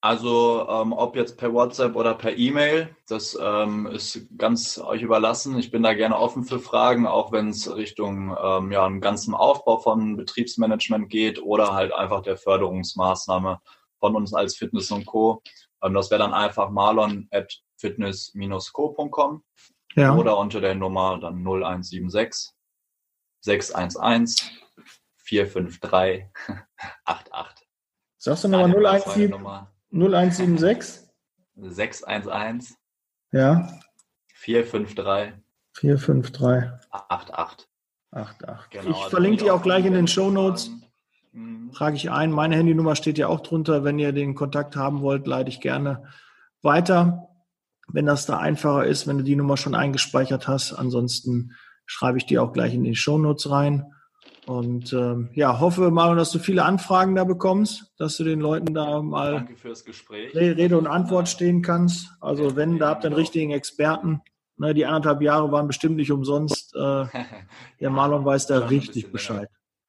Also 0.00 0.68
ähm, 0.68 0.92
ob 0.92 1.16
jetzt 1.16 1.38
per 1.38 1.52
WhatsApp 1.52 1.96
oder 1.96 2.14
per 2.14 2.36
E-Mail, 2.36 2.94
das 3.08 3.36
ähm, 3.40 3.86
ist 3.86 4.28
ganz 4.38 4.78
euch 4.78 5.02
überlassen. 5.02 5.58
Ich 5.58 5.72
bin 5.72 5.82
da 5.82 5.92
gerne 5.92 6.16
offen 6.16 6.44
für 6.44 6.60
Fragen, 6.60 7.04
auch 7.08 7.32
wenn 7.32 7.48
es 7.48 7.74
Richtung 7.74 8.36
ähm, 8.40 8.70
ja, 8.70 8.86
einen 8.86 9.00
ganzen 9.00 9.34
Aufbau 9.34 9.78
von 9.78 10.16
Betriebsmanagement 10.16 11.10
geht 11.10 11.42
oder 11.42 11.74
halt 11.74 11.92
einfach 11.92 12.22
der 12.22 12.36
Förderungsmaßnahme 12.36 13.60
von 13.98 14.14
uns 14.14 14.32
als 14.34 14.56
Fitness 14.56 14.92
und 14.92 15.04
Co. 15.04 15.42
Ähm, 15.82 15.94
das 15.94 16.12
wäre 16.12 16.20
dann 16.20 16.34
einfach 16.34 16.70
marlon 16.70 17.26
at 17.32 17.60
fitness-co.com 17.78 19.42
ja. 19.94 20.14
oder 20.14 20.38
unter 20.38 20.60
der 20.60 20.74
Nummer 20.74 21.18
dann 21.18 21.38
0176 21.38 22.52
611 23.40 24.34
453 25.16 26.26
88. 27.04 27.68
Sagst 28.18 28.44
du 28.44 28.48
nochmal 28.48 29.00
017? 29.00 29.34
0176? 29.92 31.08
611. 31.56 32.74
Ja. 33.32 33.68
453. 34.34 35.34
453. 35.72 36.70
88. 36.90 37.68
88. 38.10 38.70
Genau, 38.70 38.90
ich 38.90 38.96
also 38.96 39.10
verlinke 39.10 39.44
die 39.44 39.50
auch 39.50 39.62
gleich 39.62 39.84
in 39.84 39.92
den 39.92 40.08
Show 40.08 40.30
Notes. 40.30 40.70
Mhm. 41.32 41.72
Trage 41.72 41.96
ich 41.96 42.10
ein. 42.10 42.32
Meine 42.32 42.56
Handynummer 42.56 42.96
steht 42.96 43.18
ja 43.18 43.28
auch 43.28 43.40
drunter. 43.40 43.84
Wenn 43.84 43.98
ihr 43.98 44.12
den 44.12 44.34
Kontakt 44.34 44.76
haben 44.76 45.02
wollt, 45.02 45.26
leite 45.26 45.50
ich 45.50 45.60
gerne 45.60 46.08
weiter. 46.62 47.28
Wenn 47.92 48.06
das 48.06 48.26
da 48.26 48.38
einfacher 48.38 48.86
ist, 48.86 49.06
wenn 49.06 49.18
du 49.18 49.24
die 49.24 49.36
Nummer 49.36 49.56
schon 49.56 49.74
eingespeichert 49.74 50.46
hast. 50.46 50.72
Ansonsten 50.72 51.52
schreibe 51.86 52.18
ich 52.18 52.26
die 52.26 52.38
auch 52.38 52.52
gleich 52.52 52.74
in 52.74 52.84
die 52.84 52.96
Show 52.96 53.18
Notes 53.18 53.50
rein. 53.50 53.92
Und 54.46 54.94
ähm, 54.94 55.28
ja, 55.34 55.60
hoffe 55.60 55.90
mal, 55.90 56.16
dass 56.16 56.30
du 56.30 56.38
viele 56.38 56.64
Anfragen 56.64 57.14
da 57.14 57.24
bekommst, 57.24 57.92
dass 57.98 58.16
du 58.16 58.24
den 58.24 58.40
Leuten 58.40 58.72
da 58.72 59.02
mal 59.02 59.46
Rede 60.34 60.78
und 60.78 60.86
Antwort 60.86 61.28
stehen 61.28 61.60
kannst. 61.60 62.10
Also 62.20 62.56
wenn, 62.56 62.78
da 62.78 62.88
habt 62.88 63.04
ihr 63.04 63.08
einen 63.08 63.16
richtigen 63.16 63.50
Experten. 63.50 64.22
Ne, 64.56 64.74
die 64.74 64.86
anderthalb 64.86 65.22
Jahre 65.22 65.52
waren 65.52 65.66
bestimmt 65.66 65.96
nicht 65.96 66.10
umsonst. 66.10 66.74
Äh, 66.74 67.04
der 67.80 67.90
Marlon 67.90 68.24
weiß 68.24 68.46
da 68.46 68.58
richtig 68.58 69.12
Bescheid. 69.12 69.48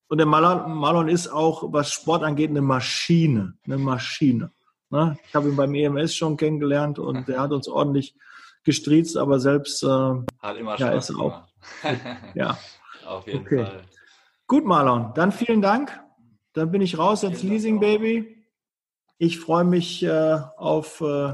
Und 0.09 0.17
der 0.17 0.27
Marlon, 0.27 0.73
Marlon 0.73 1.07
ist 1.07 1.29
auch, 1.29 1.71
was 1.71 1.91
Sport 1.93 2.23
angeht, 2.23 2.49
eine 2.49 2.61
Maschine. 2.61 3.53
Eine 3.65 3.77
Maschine. 3.77 4.51
Ne? 4.89 5.17
Ich 5.27 5.35
habe 5.35 5.49
ihn 5.49 5.55
beim 5.55 5.73
EMS 5.73 6.15
schon 6.15 6.37
kennengelernt 6.37 6.99
und 6.99 7.27
der 7.27 7.39
hat 7.41 7.51
uns 7.51 7.67
ordentlich 7.67 8.15
gestriezt, 8.63 9.17
aber 9.17 9.39
selbst 9.39 9.83
äh, 9.83 9.87
hat 9.87 10.57
immer 10.57 10.75
Spaß 10.75 10.79
ja, 10.79 10.91
ist 10.91 11.15
auch. 11.15 11.43
ja. 12.35 12.57
Auf 13.05 13.25
jeden 13.25 13.41
okay. 13.41 13.65
Fall. 13.65 13.81
Gut, 14.47 14.65
Marlon, 14.65 15.11
dann 15.15 15.31
vielen 15.31 15.61
Dank. 15.61 15.99
Dann 16.53 16.71
bin 16.71 16.81
ich 16.81 16.97
raus 16.97 17.23
als 17.23 17.43
Leasing 17.43 17.79
Baby. 17.79 18.45
Ich 19.17 19.39
freue 19.39 19.63
mich 19.63 20.03
äh, 20.03 20.39
auf 20.57 21.01
äh, 21.01 21.33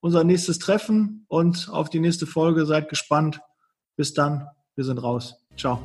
unser 0.00 0.24
nächstes 0.24 0.58
Treffen 0.58 1.24
und 1.28 1.68
auf 1.70 1.90
die 1.90 2.00
nächste 2.00 2.26
Folge. 2.26 2.66
Seid 2.66 2.88
gespannt. 2.88 3.40
Bis 3.96 4.14
dann. 4.14 4.48
Wir 4.74 4.84
sind 4.84 5.02
raus. 5.02 5.36
Ciao. 5.56 5.80